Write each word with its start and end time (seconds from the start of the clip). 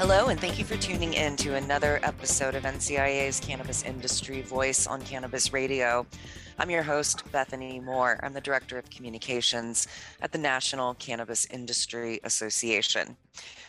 Hello, 0.00 0.28
and 0.28 0.40
thank 0.40 0.58
you 0.58 0.64
for 0.64 0.78
tuning 0.78 1.12
in 1.12 1.36
to 1.36 1.56
another 1.56 2.00
episode 2.02 2.54
of 2.54 2.62
NCIA's 2.62 3.38
Cannabis 3.38 3.84
Industry 3.84 4.40
Voice 4.40 4.86
on 4.86 5.02
Cannabis 5.02 5.52
Radio. 5.52 6.06
I'm 6.58 6.70
your 6.70 6.82
host, 6.82 7.30
Bethany 7.30 7.80
Moore. 7.80 8.18
I'm 8.22 8.32
the 8.32 8.40
Director 8.40 8.78
of 8.78 8.88
Communications 8.88 9.86
at 10.22 10.32
the 10.32 10.38
National 10.38 10.94
Cannabis 10.94 11.44
Industry 11.50 12.18
Association. 12.24 13.14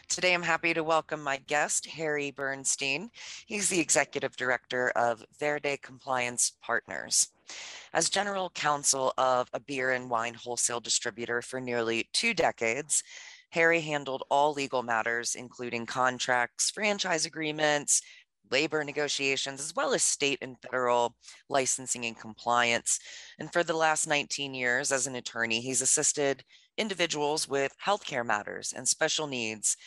Today, 0.08 0.34
I'm 0.34 0.42
happy 0.42 0.74
to 0.74 0.86
welcome 0.86 1.22
my 1.22 1.36
guest, 1.48 1.86
Harry 1.88 2.32
Bernstein. 2.32 3.12
He's 3.46 3.68
the 3.68 3.82
Executive 3.82 4.38
Director 4.38 4.90
of 4.96 5.26
Verde 5.38 5.76
Compliance 5.82 6.54
Partners. 6.62 7.28
As 7.94 8.10
General 8.10 8.50
Counsel 8.52 9.14
of 9.18 9.50
a 9.52 9.60
beer 9.60 9.92
and 9.92 10.10
wine 10.10 10.36
wholesale 10.36 10.80
distributor 10.80 11.42
for 11.42 11.60
nearly 11.60 12.08
two 12.14 12.34
decades, 12.34 13.04
Harry 13.52 13.82
handled 13.82 14.24
all 14.30 14.54
legal 14.54 14.82
matters, 14.84 15.36
including 15.36 15.86
contracts, 15.86 16.72
franchise 16.72 17.26
agreements, 17.26 18.02
labor 18.50 18.84
negotiations, 18.84 19.62
as 19.62 19.74
well 19.76 19.94
as 19.94 20.04
state 20.04 20.40
and 20.42 20.58
federal 20.62 21.16
licensing 21.50 22.06
and 22.06 22.20
compliance. 22.20 23.00
And 23.40 23.52
for 23.52 23.64
the 23.64 23.76
last 23.76 24.08
19 24.08 24.54
years 24.54 24.92
as 24.92 25.08
an 25.08 25.16
attorney, 25.16 25.62
he's 25.62 25.82
assisted 25.82 26.44
individuals 26.78 27.48
with 27.48 27.74
healthcare 27.86 28.26
matters 28.26 28.74
and 28.76 28.88
special 28.88 29.28
needs, 29.28 29.78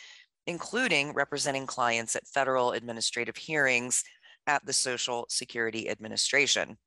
including 0.47 1.13
representing 1.13 1.65
clients 1.65 2.15
at 2.15 2.27
federal 2.27 2.71
administrative 2.71 3.37
hearings 3.37 4.03
at 4.47 4.65
the 4.65 4.73
Social 4.73 5.25
Security 5.29 5.89
Administration. 5.89 6.77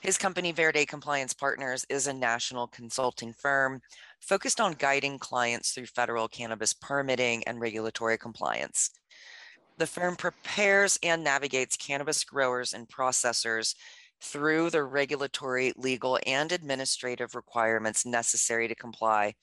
His 0.00 0.16
company, 0.16 0.52
Verde 0.52 0.86
Compliance 0.86 1.34
Partners, 1.34 1.84
is 1.88 2.06
a 2.06 2.12
national 2.12 2.68
consulting 2.68 3.32
firm 3.32 3.80
focused 4.20 4.60
on 4.60 4.72
guiding 4.74 5.18
clients 5.18 5.70
through 5.70 5.86
federal 5.86 6.28
cannabis 6.28 6.72
permitting 6.72 7.44
and 7.44 7.60
regulatory 7.60 8.18
compliance. 8.18 8.90
The 9.78 9.86
firm 9.86 10.16
prepares 10.16 10.98
and 11.02 11.22
navigates 11.22 11.76
cannabis 11.76 12.24
growers 12.24 12.72
and 12.72 12.88
processors 12.88 13.74
through 14.20 14.70
the 14.70 14.82
regulatory, 14.82 15.72
legal, 15.76 16.18
and 16.26 16.50
administrative 16.50 17.34
requirements 17.34 18.04
necessary 18.04 18.66
to 18.68 18.74
comply 18.74 19.34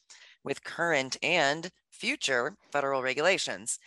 with 0.43 0.63
current 0.63 1.17
and 1.23 1.69
future 1.91 2.57
federal 2.71 3.01
regulations. 3.01 3.79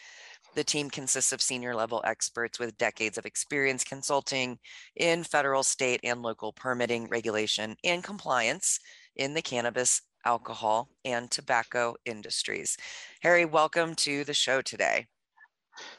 The 0.55 0.65
team 0.65 0.89
consists 0.89 1.33
of 1.33 1.43
senior 1.43 1.75
level 1.75 2.03
experts 2.05 2.59
with 2.59 2.79
decades 2.79 3.19
of 3.19 3.27
experience 3.27 3.85
consulting 3.85 4.59
in 4.97 5.25
federal, 5.25 5.63
state, 5.63 6.01
and 6.03 6.23
local 6.23 6.53
permitting, 6.53 7.09
regulation, 7.09 7.77
and 7.85 8.03
compliance 8.03 8.81
in 9.15 9.35
the 9.35 9.43
cannabis 9.43 10.01
alcohol, 10.29 10.91
and 11.07 11.31
tobacco 11.31 11.97
industries. 12.05 12.77
Harry, 13.23 13.47
welcome 13.47 13.95
to 13.95 14.25
the 14.25 14.35
show 14.35 14.61
today. 14.61 15.07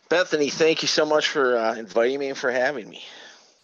Bethany, 0.07 0.51
thank 0.51 0.84
you 0.84 0.88
so 0.88 1.03
much 1.03 1.29
for 1.29 1.57
uh, 1.57 1.73
inviting 1.73 2.19
me 2.19 2.29
and 2.29 2.38
for 2.38 2.51
having 2.51 2.88
me. 2.88 3.03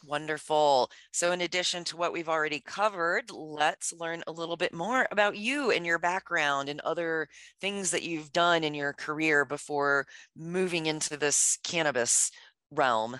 Wonderful. 0.07 0.89
So, 1.11 1.31
in 1.31 1.41
addition 1.41 1.83
to 1.85 1.97
what 1.97 2.13
we've 2.13 2.29
already 2.29 2.61
covered, 2.61 3.29
let's 3.29 3.93
learn 3.93 4.23
a 4.25 4.31
little 4.31 4.57
bit 4.57 4.73
more 4.73 5.07
about 5.11 5.37
you 5.37 5.69
and 5.69 5.85
your 5.85 5.99
background 5.99 6.67
and 6.67 6.79
other 6.81 7.27
things 7.61 7.91
that 7.91 8.03
you've 8.03 8.31
done 8.31 8.63
in 8.63 8.73
your 8.73 8.93
career 8.93 9.45
before 9.45 10.07
moving 10.35 10.87
into 10.87 11.15
this 11.15 11.59
cannabis 11.63 12.31
realm. 12.71 13.19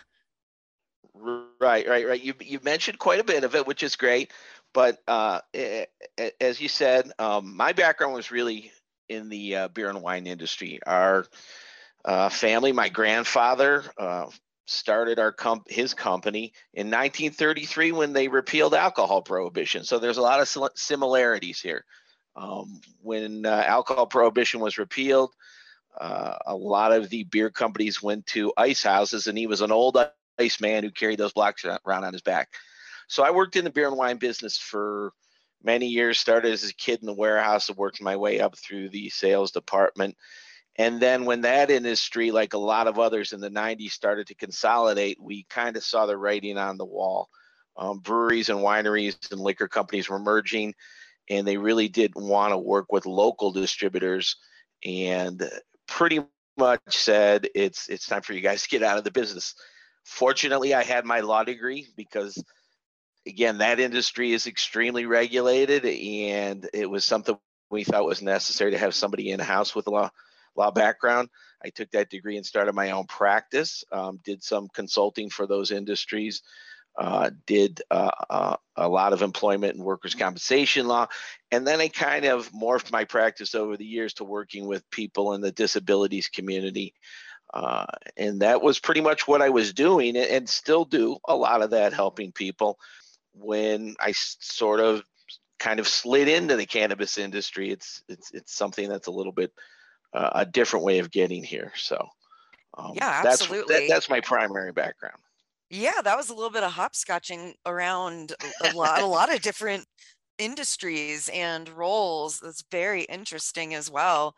Right, 1.14 1.88
right, 1.88 2.08
right. 2.08 2.22
You 2.22 2.34
you 2.42 2.60
mentioned 2.64 3.00
quite 3.00 3.20
a 3.20 3.24
bit 3.24 3.44
of 3.44 3.56
it, 3.56 3.66
which 3.66 3.84
is 3.84 3.96
great. 3.96 4.32
But 4.76 4.98
uh, 5.08 5.40
as 6.42 6.60
you 6.60 6.68
said, 6.68 7.10
um, 7.18 7.56
my 7.56 7.72
background 7.72 8.14
was 8.14 8.30
really 8.30 8.74
in 9.08 9.30
the 9.30 9.56
uh, 9.56 9.68
beer 9.70 9.88
and 9.88 10.02
wine 10.02 10.28
industry. 10.28 10.82
Our 10.86 11.26
uh, 12.04 12.28
family, 12.28 12.74
my 12.74 12.90
grandfather 12.90 13.86
uh, 13.98 14.26
started 14.66 15.18
our 15.18 15.32
comp- 15.32 15.70
his 15.70 15.94
company 15.94 16.52
in 16.74 16.88
1933 16.88 17.94
when 17.94 18.12
they 18.12 18.28
repealed 18.28 18.74
alcohol 18.74 19.22
prohibition. 19.22 19.86
So 19.86 19.98
there's 19.98 20.18
a 20.18 20.22
lot 20.22 20.42
of 20.42 20.70
similarities 20.76 21.62
here. 21.62 21.86
Um, 22.36 22.82
when 23.02 23.46
uh, 23.46 23.64
alcohol 23.66 24.08
prohibition 24.08 24.60
was 24.60 24.78
repealed, 24.78 25.32
uh, 25.98 26.36
a 26.48 26.56
lot 26.56 26.92
of 26.92 27.10
the 27.10 27.24
beer 27.24 27.50
companies 27.50 28.04
went 28.04 28.26
to 28.28 28.52
ice 28.58 28.84
houses, 28.84 29.28
and 29.28 29.38
he 29.38 29.48
was 29.48 29.62
an 29.62 29.72
old 29.72 29.98
ice 30.38 30.60
man 30.60 30.84
who 30.84 30.92
carried 30.92 31.18
those 31.18 31.32
blocks 31.32 31.64
around 31.64 32.04
on 32.04 32.12
his 32.12 32.22
back. 32.22 32.50
So 33.08 33.24
I 33.24 33.32
worked 33.32 33.56
in 33.56 33.64
the 33.64 33.72
beer 33.72 33.88
and 33.88 33.98
wine 33.98 34.18
business 34.18 34.58
for 34.58 35.12
many 35.64 35.88
years. 35.88 36.20
Started 36.20 36.52
as 36.52 36.68
a 36.70 36.74
kid 36.74 37.00
in 37.02 37.06
the 37.06 37.14
warehouse 37.14 37.70
and 37.70 37.78
worked 37.78 38.02
my 38.02 38.16
way 38.16 38.40
up 38.40 38.58
through 38.58 38.90
the 38.90 39.10
sales 39.10 39.52
department. 39.52 40.16
And 40.78 41.00
then 41.00 41.26
when 41.26 41.42
that 41.42 41.72
industry, 41.72 42.32
like 42.32 42.54
a 42.54 42.58
lot 42.60 42.88
of 42.88 43.00
others 43.00 43.32
in 43.32 43.40
the 43.40 43.50
90s, 43.50 43.92
started 43.92 44.28
to 44.28 44.36
consolidate, 44.36 45.18
we 45.22 45.46
kind 45.50 45.78
of 45.78 45.84
saw 45.84 46.06
the 46.06 46.18
writing 46.18 46.58
on 46.58 46.78
the 46.78 46.86
wall. 46.86 47.30
Um, 47.78 48.00
breweries 48.00 48.50
and 48.50 48.60
wineries 48.60 49.32
and 49.32 49.40
liquor 49.40 49.68
companies 49.68 50.10
were 50.10 50.20
merging, 50.20 50.74
and 51.30 51.48
they 51.48 51.58
really 51.58 51.88
didn't 51.88 52.24
want 52.24 52.52
to 52.52 52.58
work 52.58 52.92
with 52.92 53.06
local 53.06 53.52
distributors. 53.52 54.36
And 54.84 55.50
pretty 55.88 56.22
much 56.58 56.80
said, 56.90 57.50
"It's 57.56 57.90
it's 57.90 58.06
time 58.06 58.22
for 58.22 58.34
you 58.34 58.42
guys 58.42 58.64
to 58.64 58.70
get 58.70 58.84
out 58.84 58.98
of 58.98 59.04
the 59.04 59.12
business." 59.12 59.56
Fortunately, 60.06 60.74
I 60.74 60.84
had 60.84 61.06
my 61.06 61.22
law 61.22 61.44
degree 61.44 61.88
because 61.98 62.42
again, 63.26 63.60
that 63.60 63.80
industry 63.80 64.34
is 64.34 64.48
extremely 64.48 65.06
regulated, 65.06 65.86
and 65.86 66.70
it 66.74 66.90
was 66.90 67.04
something 67.04 67.38
we 67.70 67.84
thought 67.84 68.06
was 68.06 68.22
necessary 68.22 68.72
to 68.72 68.78
have 68.78 68.94
somebody 68.94 69.32
in 69.32 69.40
house 69.40 69.76
with 69.76 69.88
a 69.88 69.92
law 69.92 70.10
law 70.56 70.72
background. 70.72 71.30
I 71.64 71.70
took 71.70 71.92
that 71.92 72.10
degree 72.10 72.38
and 72.38 72.46
started 72.46 72.74
my 72.74 72.92
own 72.92 73.08
practice. 73.08 73.84
Um, 73.92 74.20
did 74.24 74.44
some 74.44 74.70
consulting 74.74 75.30
for 75.30 75.48
those 75.48 75.72
industries. 75.72 76.42
Uh, 76.98 77.32
did 77.46 77.82
uh, 77.92 78.10
uh, 78.30 78.56
a 78.78 78.88
lot 78.88 79.12
of 79.12 79.22
employment 79.22 79.76
and 79.76 79.84
workers' 79.84 80.16
compensation 80.16 80.88
law, 80.88 81.08
and 81.52 81.68
then 81.68 81.82
I 81.82 81.90
kind 81.90 82.24
of 82.24 82.50
morphed 82.54 82.92
my 82.92 83.04
practice 83.04 83.54
over 83.54 83.76
the 83.76 83.86
years 83.86 84.14
to 84.14 84.24
working 84.24 84.66
with 84.66 84.90
people 84.92 85.34
in 85.34 85.42
the 85.42 85.52
disabilities 85.52 86.30
community. 86.30 86.94
Uh, 87.54 87.86
and 88.18 88.42
that 88.42 88.62
was 88.62 88.80
pretty 88.80 89.02
much 89.02 89.28
what 89.28 89.42
I 89.42 89.50
was 89.50 89.74
doing 89.74 90.18
and 90.18 90.50
still 90.50 90.84
do 90.84 91.18
a 91.28 91.36
lot 91.36 91.62
of 91.62 91.70
that 91.72 91.94
helping 91.94 92.32
people 92.32 92.80
when 93.38 93.96
I 94.00 94.14
sort 94.14 94.80
of 94.80 95.04
kind 95.60 95.80
of 95.80 95.88
slid 95.88 96.28
into 96.28 96.56
the 96.56 96.66
cannabis 96.66 97.18
industry, 97.18 97.72
it's 97.72 98.04
it's 98.08 98.32
it's 98.34 98.56
something 98.56 98.90
that's 98.90 99.08
a 99.08 99.12
little 99.12 99.32
bit 99.32 99.52
uh, 100.14 100.30
a 100.34 100.46
different 100.46 100.86
way 100.86 101.00
of 101.00 101.12
getting 101.12 101.44
here. 101.44 101.72
So 101.76 102.08
um, 102.78 102.94
yeah, 102.96 103.22
absolutely. 103.26 103.74
That's, 103.74 103.88
that, 103.88 103.94
that's 103.94 104.10
my 104.10 104.22
primary 104.22 104.72
background. 104.72 105.18
Yeah, 105.70 106.02
that 106.04 106.18
was 106.18 106.30
a 106.30 106.34
little 106.34 106.52
bit 106.52 106.64
of 106.64 106.72
hopscotching 106.72 107.54
around 107.66 108.34
a 108.64 108.76
lot, 108.76 109.02
a 109.02 109.06
lot 109.06 109.34
of 109.34 109.42
different 109.42 109.86
industries 110.38 111.30
and 111.34 111.68
roles. 111.70 112.40
That's 112.40 112.64
very 112.72 113.04
interesting 113.04 113.74
as 113.74 113.90
well. 113.90 114.36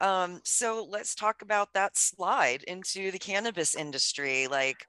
Um, 0.00 0.40
so 0.44 0.86
let's 0.88 1.16
talk 1.16 1.42
about 1.42 1.72
that 1.74 1.96
slide 1.96 2.62
into 2.64 3.10
the 3.10 3.18
cannabis 3.18 3.74
industry. 3.74 4.46
Like, 4.46 4.86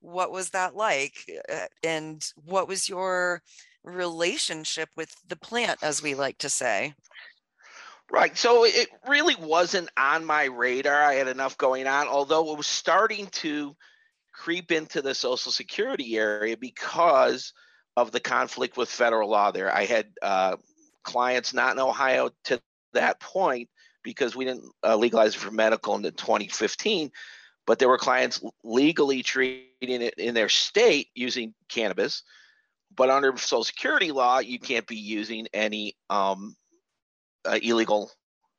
what 0.00 0.32
was 0.32 0.50
that 0.50 0.74
like 0.74 1.14
uh, 1.52 1.66
and 1.84 2.32
what 2.44 2.68
was 2.68 2.88
your 2.88 3.42
relationship 3.84 4.88
with 4.96 5.14
the 5.28 5.36
plant 5.36 5.78
as 5.82 6.02
we 6.02 6.14
like 6.14 6.38
to 6.38 6.48
say 6.48 6.94
Right. 8.12 8.36
So 8.36 8.64
it 8.64 8.88
really 9.08 9.36
wasn't 9.36 9.88
on 9.96 10.24
my 10.24 10.44
radar. 10.46 11.00
I 11.00 11.14
had 11.14 11.28
enough 11.28 11.56
going 11.56 11.86
on, 11.86 12.08
although 12.08 12.50
it 12.50 12.58
was 12.58 12.66
starting 12.66 13.28
to 13.28 13.76
creep 14.32 14.72
into 14.72 15.00
the 15.00 15.14
Social 15.14 15.52
Security 15.52 16.18
area 16.18 16.56
because 16.56 17.52
of 17.96 18.10
the 18.10 18.18
conflict 18.18 18.76
with 18.76 18.88
federal 18.88 19.30
law 19.30 19.52
there. 19.52 19.72
I 19.72 19.84
had 19.84 20.06
uh, 20.22 20.56
clients 21.04 21.54
not 21.54 21.72
in 21.72 21.78
Ohio 21.78 22.30
to 22.44 22.60
that 22.94 23.20
point 23.20 23.68
because 24.02 24.34
we 24.34 24.44
didn't 24.44 24.64
uh, 24.82 24.96
legalize 24.96 25.34
it 25.34 25.38
for 25.38 25.52
medical 25.52 25.94
in 25.94 26.02
2015, 26.02 27.12
but 27.70 27.78
there 27.78 27.88
were 27.88 27.98
clients 27.98 28.42
legally 28.64 29.22
treating 29.22 29.62
it 29.80 30.14
in 30.14 30.34
their 30.34 30.48
state 30.48 31.06
using 31.14 31.54
cannabis. 31.68 32.24
But 32.96 33.10
under 33.10 33.36
Social 33.36 33.62
Security 33.62 34.10
law, 34.10 34.40
you 34.40 34.58
can't 34.58 34.88
be 34.88 34.96
using 34.96 35.46
any 35.54 35.94
um, 36.10 36.56
uh, 37.44 37.60
illegal 37.62 38.10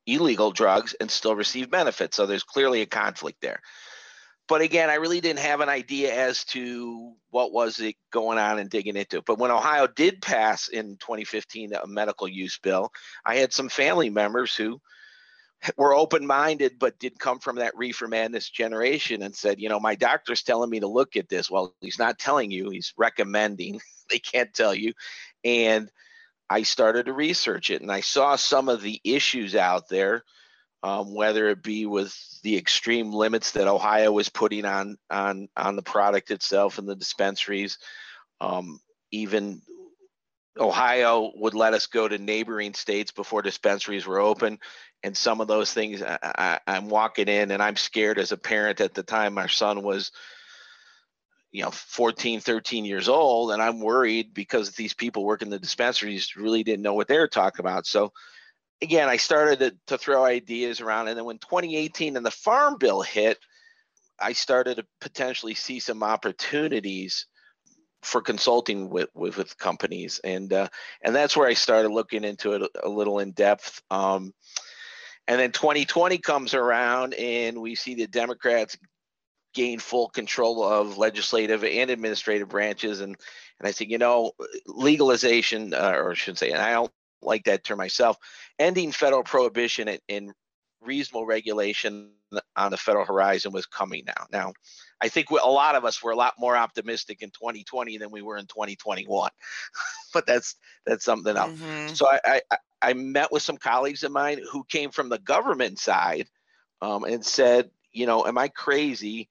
illegal 0.07 0.51
drugs 0.51 0.95
and 1.01 1.11
still 1.11 1.35
receive 1.35 1.69
benefits. 1.69 2.15
So 2.15 2.25
there's 2.25 2.45
clearly 2.45 2.83
a 2.83 2.85
conflict 2.85 3.41
there. 3.41 3.59
But 4.47 4.61
again, 4.61 4.89
I 4.89 4.93
really 4.93 5.19
didn't 5.19 5.39
have 5.39 5.59
an 5.59 5.67
idea 5.67 6.15
as 6.15 6.45
to 6.45 7.11
what 7.31 7.51
was 7.51 7.81
it 7.81 7.97
going 8.13 8.37
on 8.37 8.59
and 8.59 8.69
digging 8.69 8.95
into 8.95 9.17
it. 9.17 9.25
But 9.25 9.39
when 9.39 9.51
Ohio 9.51 9.87
did 9.87 10.21
pass 10.21 10.69
in 10.69 10.95
2015 11.01 11.73
a 11.73 11.85
medical 11.85 12.29
use 12.29 12.57
bill, 12.59 12.93
I 13.25 13.35
had 13.35 13.51
some 13.51 13.67
family 13.67 14.09
members 14.09 14.55
who 14.55 14.79
were 15.77 15.95
open-minded 15.95 16.79
but 16.79 16.99
did 16.99 17.19
come 17.19 17.39
from 17.39 17.57
that 17.57 17.77
reefer 17.77 18.07
madness 18.07 18.49
generation 18.49 19.21
and 19.21 19.35
said, 19.35 19.59
you 19.59 19.69
know, 19.69 19.79
my 19.79 19.95
doctor's 19.95 20.43
telling 20.43 20.69
me 20.69 20.79
to 20.79 20.87
look 20.87 21.15
at 21.15 21.29
this. 21.29 21.49
Well, 21.49 21.75
he's 21.81 21.99
not 21.99 22.19
telling 22.19 22.51
you; 22.51 22.69
he's 22.69 22.93
recommending. 22.97 23.79
they 24.09 24.19
can't 24.19 24.53
tell 24.53 24.73
you, 24.73 24.93
and 25.43 25.89
I 26.49 26.63
started 26.63 27.05
to 27.05 27.13
research 27.13 27.69
it, 27.69 27.81
and 27.81 27.91
I 27.91 28.01
saw 28.01 28.35
some 28.35 28.69
of 28.69 28.81
the 28.81 28.99
issues 29.03 29.55
out 29.55 29.87
there, 29.87 30.23
um, 30.83 31.13
whether 31.13 31.47
it 31.49 31.63
be 31.63 31.85
with 31.85 32.13
the 32.43 32.57
extreme 32.57 33.13
limits 33.13 33.51
that 33.51 33.67
Ohio 33.67 34.11
was 34.11 34.29
putting 34.29 34.65
on 34.65 34.97
on 35.09 35.47
on 35.55 35.75
the 35.75 35.83
product 35.83 36.31
itself 36.31 36.77
and 36.77 36.87
the 36.87 36.95
dispensaries. 36.95 37.77
Um, 38.41 38.81
even 39.11 39.61
Ohio 40.59 41.31
would 41.35 41.53
let 41.53 41.73
us 41.73 41.87
go 41.87 42.07
to 42.07 42.17
neighboring 42.17 42.73
states 42.73 43.11
before 43.11 43.41
dispensaries 43.41 44.05
were 44.05 44.19
open, 44.19 44.59
and 45.03 45.15
some 45.15 45.41
of 45.41 45.47
those 45.47 45.73
things 45.73 46.03
I, 46.03 46.59
am 46.67 46.89
walking 46.89 47.27
in 47.27 47.51
and 47.51 47.63
I'm 47.63 47.77
scared 47.77 48.19
as 48.19 48.31
a 48.31 48.37
parent 48.37 48.81
at 48.81 48.93
the 48.93 49.03
time. 49.03 49.33
My 49.33 49.47
son 49.47 49.81
was 49.81 50.11
you 51.51 51.63
know 51.63 51.71
14 51.71 52.39
13 52.39 52.85
years 52.85 53.09
old 53.09 53.51
and 53.51 53.61
i'm 53.61 53.81
worried 53.81 54.33
because 54.33 54.71
these 54.71 54.93
people 54.93 55.25
working 55.25 55.49
the 55.49 55.59
dispensaries 55.59 56.35
really 56.35 56.63
didn't 56.63 56.81
know 56.81 56.93
what 56.93 57.07
they 57.07 57.17
were 57.17 57.27
talking 57.27 57.59
about 57.59 57.85
so 57.85 58.11
again 58.81 59.09
i 59.09 59.17
started 59.17 59.59
to, 59.59 59.75
to 59.87 59.97
throw 59.97 60.23
ideas 60.23 60.79
around 60.81 61.07
and 61.07 61.17
then 61.17 61.25
when 61.25 61.37
2018 61.39 62.15
and 62.15 62.25
the 62.25 62.31
farm 62.31 62.77
bill 62.79 63.01
hit 63.01 63.37
i 64.19 64.31
started 64.31 64.77
to 64.77 64.85
potentially 65.01 65.53
see 65.53 65.79
some 65.79 66.03
opportunities 66.03 67.27
for 68.03 68.21
consulting 68.21 68.89
with 68.89 69.09
with, 69.13 69.37
with 69.37 69.57
companies 69.57 70.19
and 70.23 70.53
uh, 70.53 70.67
and 71.01 71.15
that's 71.15 71.35
where 71.37 71.47
i 71.47 71.53
started 71.53 71.89
looking 71.89 72.23
into 72.23 72.53
it 72.53 72.61
a, 72.61 72.87
a 72.87 72.89
little 72.89 73.19
in 73.19 73.31
depth 73.31 73.81
um, 73.91 74.33
and 75.27 75.39
then 75.39 75.51
2020 75.51 76.17
comes 76.17 76.53
around 76.53 77.13
and 77.13 77.61
we 77.61 77.75
see 77.75 77.95
the 77.95 78.07
democrats 78.07 78.77
gain 79.53 79.79
full 79.79 80.09
control 80.09 80.63
of 80.63 80.97
legislative 80.97 81.63
and 81.63 81.89
administrative 81.89 82.49
branches. 82.49 83.01
And 83.01 83.15
and 83.59 83.67
I 83.67 83.71
said, 83.71 83.89
you 83.89 83.97
know, 83.97 84.31
legalization, 84.65 85.73
uh, 85.73 85.93
or 85.95 86.11
I 86.11 86.13
shouldn't 86.15 86.39
say, 86.39 86.51
and 86.51 86.61
I 86.61 86.73
don't 86.73 86.91
like 87.21 87.43
that 87.43 87.63
term 87.63 87.77
myself, 87.77 88.17
ending 88.57 88.91
federal 88.91 89.23
prohibition 89.23 89.87
in 90.07 90.33
reasonable 90.81 91.27
regulation 91.27 92.11
on 92.55 92.71
the 92.71 92.77
federal 92.77 93.05
horizon 93.05 93.51
was 93.51 93.67
coming 93.67 94.03
now. 94.05 94.25
Now, 94.31 94.53
I 95.01 95.09
think 95.09 95.31
a 95.31 95.35
lot 95.49 95.75
of 95.75 95.83
us 95.83 96.01
were 96.03 96.11
a 96.11 96.15
lot 96.15 96.35
more 96.37 96.55
optimistic 96.55 97.21
in 97.21 97.31
2020 97.31 97.97
than 97.97 98.11
we 98.11 98.21
were 98.21 98.37
in 98.37 98.45
2021, 98.45 99.31
but 100.13 100.25
that's 100.25 100.55
that's 100.85 101.03
something 101.03 101.35
else. 101.35 101.51
Mm-hmm. 101.51 101.93
So 101.93 102.07
I, 102.07 102.41
I 102.51 102.57
I 102.81 102.93
met 102.93 103.31
with 103.31 103.43
some 103.43 103.57
colleagues 103.57 104.03
of 104.03 104.11
mine 104.11 104.41
who 104.51 104.63
came 104.63 104.91
from 104.91 105.09
the 105.09 105.19
government 105.19 105.79
side 105.79 106.27
um, 106.81 107.03
and 107.03 107.25
said, 107.25 107.69
you 107.91 108.05
know, 108.05 108.25
am 108.25 108.37
I 108.37 108.47
crazy? 108.47 109.29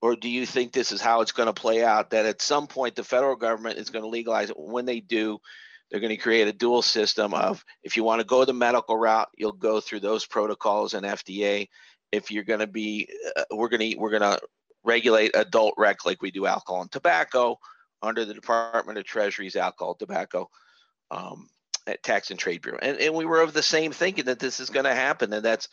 Or 0.00 0.16
do 0.16 0.28
you 0.28 0.46
think 0.46 0.72
this 0.72 0.90
is 0.90 1.00
how 1.00 1.20
it's 1.20 1.32
going 1.32 1.46
to 1.46 1.52
play 1.52 1.84
out? 1.84 2.10
That 2.10 2.26
at 2.26 2.42
some 2.42 2.66
point 2.66 2.96
the 2.96 3.04
federal 3.04 3.36
government 3.36 3.78
is 3.78 3.90
going 3.90 4.02
to 4.02 4.08
legalize 4.08 4.50
it. 4.50 4.58
When 4.58 4.84
they 4.84 4.98
do, 4.98 5.38
they're 5.90 6.00
going 6.00 6.10
to 6.10 6.16
create 6.16 6.48
a 6.48 6.52
dual 6.52 6.82
system 6.82 7.34
of 7.34 7.64
if 7.84 7.96
you 7.96 8.02
want 8.02 8.20
to 8.20 8.26
go 8.26 8.44
the 8.44 8.52
medical 8.52 8.96
route, 8.96 9.28
you'll 9.36 9.52
go 9.52 9.80
through 9.80 10.00
those 10.00 10.26
protocols 10.26 10.94
and 10.94 11.06
FDA. 11.06 11.68
If 12.10 12.30
you're 12.30 12.44
going 12.44 12.60
to 12.60 12.66
be, 12.66 13.08
uh, 13.36 13.44
we're 13.52 13.68
going 13.68 13.92
to 13.92 13.98
we're 13.98 14.10
going 14.10 14.22
to 14.22 14.40
regulate 14.84 15.32
adult 15.34 15.74
rec 15.76 16.04
like 16.04 16.22
we 16.22 16.30
do 16.30 16.46
alcohol 16.46 16.82
and 16.82 16.90
tobacco 16.90 17.58
under 18.02 18.24
the 18.24 18.34
Department 18.34 18.98
of 18.98 19.04
Treasury's 19.04 19.56
alcohol, 19.56 19.94
tobacco, 19.94 20.50
um, 21.10 21.48
tax 22.02 22.30
and 22.30 22.38
trade 22.38 22.62
bureau. 22.62 22.78
And, 22.82 22.98
and 22.98 23.14
we 23.14 23.24
were 23.24 23.40
of 23.40 23.52
the 23.52 23.62
same 23.62 23.92
thinking 23.92 24.24
that 24.26 24.38
this 24.38 24.60
is 24.60 24.70
going 24.70 24.84
to 24.84 24.94
happen, 24.94 25.32
and 25.32 25.44
that's 25.44 25.68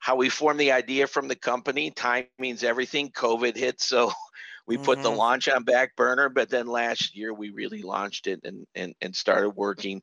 how 0.00 0.16
we 0.16 0.28
formed 0.28 0.58
the 0.58 0.72
idea 0.72 1.06
from 1.06 1.28
the 1.28 1.36
company. 1.36 1.90
Time 1.90 2.26
means 2.38 2.64
everything. 2.64 3.10
COVID 3.10 3.56
hit, 3.56 3.80
so 3.80 4.10
we 4.66 4.76
mm-hmm. 4.76 4.84
put 4.84 5.02
the 5.02 5.08
mm-hmm. 5.08 5.18
launch 5.18 5.48
on 5.48 5.64
back 5.64 5.94
burner. 5.96 6.28
But 6.28 6.50
then 6.50 6.66
last 6.66 7.16
year 7.16 7.32
we 7.32 7.50
really 7.50 7.82
launched 7.82 8.26
it 8.26 8.40
and 8.44 8.66
and 8.74 8.94
and 9.00 9.14
started 9.14 9.50
working 9.50 10.02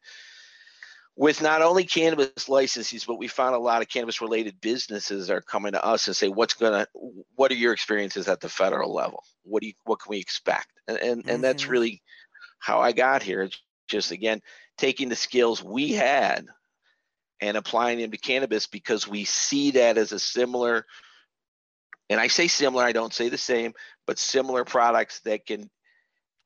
with 1.17 1.41
not 1.41 1.63
only 1.63 1.83
cannabis 1.83 2.47
licensees, 2.47 3.05
but 3.05 3.17
we 3.17 3.27
found 3.27 3.55
a 3.55 3.59
lot 3.59 3.81
of 3.81 3.89
cannabis 3.89 4.21
related 4.21 4.61
businesses 4.61 5.31
are 5.31 5.41
coming 5.41 5.71
to 5.71 5.83
us 5.83 6.05
and 6.07 6.15
say, 6.15 6.29
what's 6.29 6.53
gonna, 6.53 6.85
what 7.35 7.51
are 7.51 7.55
your 7.55 7.73
experiences 7.73 8.27
at 8.27 8.39
the 8.39 8.47
federal 8.47 8.93
level? 8.93 9.23
What 9.43 9.61
do 9.61 9.67
you, 9.67 9.73
what 9.83 9.99
can 9.99 10.11
we 10.11 10.19
expect? 10.19 10.69
And 10.87 10.97
and, 10.97 11.21
mm-hmm. 11.21 11.29
and 11.29 11.43
that's 11.43 11.63
mm-hmm. 11.63 11.71
really 11.71 12.01
how 12.59 12.79
I 12.79 12.91
got 12.91 13.23
here. 13.23 13.41
It's 13.41 13.59
just 13.87 14.11
again 14.11 14.41
taking 14.77 15.09
the 15.09 15.15
skills 15.15 15.63
we 15.63 15.91
had 15.91 16.45
and 17.41 17.57
applying 17.57 17.97
them 17.99 18.11
to 18.11 18.17
cannabis 18.17 18.67
because 18.67 19.07
we 19.07 19.23
see 19.25 19.71
that 19.71 19.97
as 19.97 20.11
a 20.11 20.19
similar 20.19 20.85
and 22.09 22.21
I 22.21 22.27
say 22.27 22.47
similar, 22.47 22.83
I 22.83 22.93
don't 22.93 23.13
say 23.13 23.27
the 23.27 23.37
same, 23.37 23.73
but 24.05 24.19
similar 24.19 24.63
products 24.63 25.19
that 25.21 25.45
can 25.45 25.69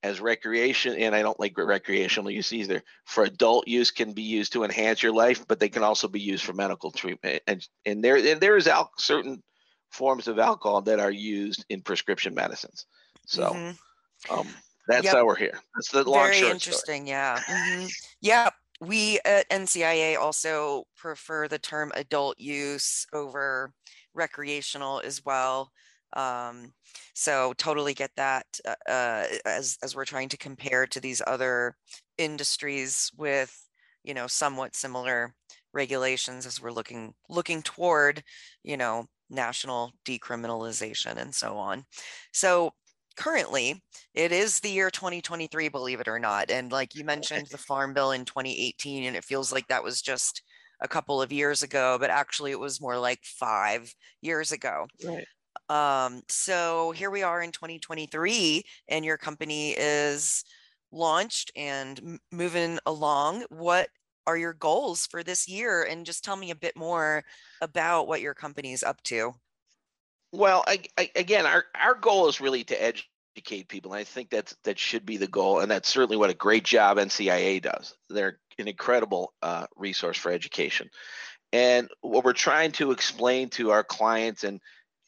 as 0.03 0.19
recreation 0.19 0.95
and 0.95 1.13
I 1.13 1.21
don't 1.21 1.39
like 1.39 1.57
recreational 1.57 2.31
use 2.31 2.53
either. 2.53 2.81
For 3.05 3.23
adult 3.23 3.67
use 3.67 3.91
can 3.91 4.13
be 4.13 4.23
used 4.23 4.53
to 4.53 4.63
enhance 4.63 5.03
your 5.03 5.13
life, 5.13 5.45
but 5.47 5.59
they 5.59 5.69
can 5.69 5.83
also 5.83 6.07
be 6.07 6.19
used 6.19 6.43
for 6.43 6.53
medical 6.53 6.91
treatment. 6.91 7.43
And 7.47 7.65
and 7.85 8.03
there 8.03 8.17
and 8.17 8.41
there 8.41 8.57
is 8.57 8.67
al- 8.67 8.91
certain 8.97 9.41
forms 9.89 10.27
of 10.27 10.39
alcohol 10.39 10.81
that 10.83 10.99
are 10.99 11.11
used 11.11 11.65
in 11.69 11.81
prescription 11.81 12.33
medicines. 12.33 12.85
So 13.25 13.49
mm-hmm. 13.53 14.33
um, 14.33 14.47
that's 14.87 15.05
yep. 15.05 15.15
how 15.15 15.25
we're 15.25 15.35
here. 15.35 15.59
That's 15.75 15.91
the 15.91 16.03
long 16.03 16.31
Very 16.31 16.49
interesting. 16.49 17.05
Story. 17.05 17.09
Yeah. 17.09 17.39
Mm-hmm. 17.47 17.87
Yeah 18.21 18.49
we 18.81 19.19
at 19.25 19.47
NCIA 19.49 20.17
also 20.17 20.87
prefer 20.97 21.47
the 21.47 21.59
term 21.59 21.91
adult 21.95 22.39
use 22.39 23.05
over 23.13 23.71
recreational 24.13 25.01
as 25.05 25.23
well. 25.23 25.71
Um, 26.13 26.73
so 27.13 27.53
totally 27.57 27.93
get 27.93 28.11
that 28.17 28.45
uh, 28.65 28.75
uh, 28.89 29.25
as 29.45 29.77
as 29.83 29.95
we're 29.95 30.05
trying 30.05 30.29
to 30.29 30.37
compare 30.37 30.85
to 30.87 30.99
these 30.99 31.21
other 31.25 31.75
industries 32.17 33.11
with 33.17 33.55
you 34.03 34.13
know 34.13 34.27
somewhat 34.27 34.75
similar 34.75 35.33
regulations 35.73 36.45
as 36.45 36.61
we're 36.61 36.71
looking 36.71 37.13
looking 37.29 37.61
toward 37.61 38.23
you 38.63 38.77
know 38.77 39.05
national 39.29 39.93
decriminalization 40.05 41.17
and 41.17 41.33
so 41.33 41.57
on. 41.57 41.83
So 42.33 42.71
currently 43.17 43.81
it 44.13 44.31
is 44.31 44.59
the 44.59 44.69
year 44.69 44.89
2023 44.89 45.67
believe 45.67 45.99
it 45.99 46.07
or 46.07 46.17
not 46.17 46.49
and 46.49 46.71
like 46.71 46.95
you 46.95 47.03
mentioned 47.03 47.45
the 47.51 47.57
farm 47.57 47.93
bill 47.93 48.11
in 48.11 48.23
2018 48.23 49.03
and 49.03 49.17
it 49.17 49.23
feels 49.23 49.51
like 49.51 49.67
that 49.67 49.83
was 49.83 50.01
just 50.01 50.41
a 50.81 50.87
couple 50.87 51.21
of 51.21 51.31
years 51.31 51.61
ago 51.61 51.97
but 51.99 52.09
actually 52.09 52.51
it 52.51 52.59
was 52.59 52.81
more 52.81 52.97
like 52.97 53.19
five 53.23 53.93
years 54.21 54.51
ago. 54.53 54.87
Right 55.05 55.27
um, 55.69 56.21
so 56.27 56.91
here 56.91 57.09
we 57.09 57.23
are 57.23 57.41
in 57.41 57.51
2023 57.51 58.63
and 58.87 59.05
your 59.05 59.17
company 59.17 59.71
is 59.71 60.43
launched 60.91 61.51
and 61.55 62.19
moving 62.31 62.79
along 62.85 63.45
what 63.49 63.87
are 64.27 64.37
your 64.37 64.53
goals 64.53 65.07
for 65.07 65.23
this 65.23 65.47
year 65.47 65.83
and 65.83 66.05
just 66.05 66.23
tell 66.23 66.35
me 66.35 66.51
a 66.51 66.55
bit 66.55 66.75
more 66.75 67.23
about 67.61 68.07
what 68.07 68.21
your 68.21 68.33
company 68.33 68.73
is 68.73 68.83
up 68.83 69.01
to 69.03 69.33
well, 70.31 70.63
I, 70.65 70.79
I, 70.97 71.09
again, 71.15 71.45
our, 71.45 71.65
our 71.79 71.95
goal 71.95 72.27
is 72.29 72.39
really 72.39 72.63
to 72.65 72.81
educate 72.81 73.67
people. 73.67 73.93
And 73.93 73.99
I 73.99 74.03
think 74.03 74.29
that's 74.29 74.55
that 74.63 74.79
should 74.79 75.05
be 75.05 75.17
the 75.17 75.27
goal, 75.27 75.59
and 75.59 75.69
that's 75.69 75.89
certainly 75.89 76.17
what 76.17 76.29
a 76.29 76.35
great 76.35 76.63
job 76.63 76.97
NCIA 76.97 77.61
does. 77.61 77.95
They're 78.09 78.39
an 78.57 78.67
incredible 78.67 79.33
uh, 79.41 79.67
resource 79.75 80.17
for 80.17 80.31
education, 80.31 80.89
and 81.51 81.89
what 82.01 82.23
we're 82.23 82.33
trying 82.33 82.71
to 82.73 82.91
explain 82.91 83.49
to 83.51 83.71
our 83.71 83.83
clients 83.83 84.43
and 84.43 84.61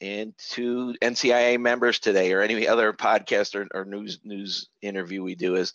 and 0.03 0.37
to 0.49 0.93
NCIA 1.01 1.59
members 1.59 1.99
today, 1.99 2.33
or 2.33 2.41
any 2.41 2.67
other 2.67 2.91
podcast 2.91 3.55
or, 3.55 3.67
or 3.73 3.85
news 3.85 4.19
news 4.25 4.67
interview 4.81 5.23
we 5.23 5.35
do, 5.35 5.55
is 5.55 5.73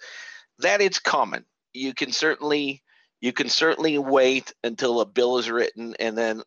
that 0.58 0.82
it's 0.82 0.99
common. 0.99 1.44
You 1.73 1.94
can 1.94 2.12
certainly 2.12 2.82
you 3.20 3.32
can 3.32 3.49
certainly 3.49 3.97
wait 3.97 4.52
until 4.62 5.00
a 5.00 5.06
bill 5.06 5.38
is 5.38 5.50
written 5.50 5.94
and 5.99 6.16
then 6.16 6.42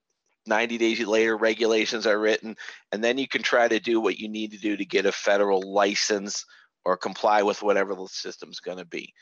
90 0.47 0.77
days 0.77 0.99
later 1.05 1.35
regulations 1.37 2.07
are 2.07 2.19
written 2.19 2.55
and 2.91 3.03
then 3.03 3.17
you 3.17 3.27
can 3.27 3.43
try 3.43 3.67
to 3.67 3.79
do 3.79 3.99
what 3.99 4.17
you 4.17 4.29
need 4.29 4.51
to 4.51 4.57
do 4.57 4.77
to 4.77 4.85
get 4.85 5.05
a 5.05 5.11
federal 5.11 5.61
license 5.61 6.45
or 6.85 6.97
comply 6.97 7.43
with 7.43 7.61
whatever 7.61 7.93
the 7.93 8.07
system's 8.07 8.59
going 8.59 8.77
to 8.77 8.85
be. 8.85 9.13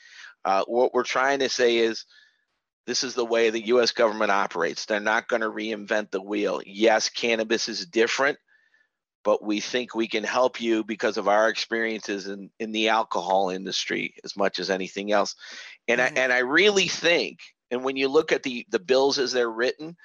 Uh, 0.45 0.63
what 0.67 0.93
we're 0.93 1.03
trying 1.03 1.39
to 1.39 1.49
say 1.49 1.77
is 1.77 2.05
this 2.85 3.03
is 3.03 3.15
the 3.15 3.25
way 3.25 3.49
the 3.49 3.61
us 3.61 3.91
government 3.91 4.31
operates. 4.31 4.85
They're 4.85 4.99
not 4.99 5.27
going 5.27 5.41
to 5.41 5.49
reinvent 5.49 6.11
the 6.11 6.21
wheel. 6.21 6.61
Yes 6.65 7.09
cannabis 7.09 7.67
is 7.67 7.85
different 7.85 8.37
but 9.23 9.43
we 9.43 9.59
think 9.59 9.93
we 9.93 10.07
can 10.07 10.23
help 10.23 10.61
you 10.61 10.83
because 10.83 11.17
of 11.17 11.27
our 11.27 11.49
experiences 11.49 12.27
in, 12.27 12.49
in 12.59 12.71
the 12.71 12.89
alcohol 12.89 13.49
industry 13.49 14.15
as 14.23 14.37
much 14.37 14.59
as 14.59 14.69
anything 14.69 15.11
else. 15.11 15.35
And 15.87 15.99
mm-hmm. 15.99 16.17
I 16.17 16.21
and 16.21 16.33
I 16.33 16.39
really 16.39 16.87
think, 16.87 17.39
and 17.71 17.83
when 17.83 17.97
you 17.97 18.07
look 18.07 18.31
at 18.31 18.43
the 18.43 18.65
the 18.69 18.79
bills 18.79 19.19
as 19.19 19.31
they're 19.31 19.49
written, 19.49 19.97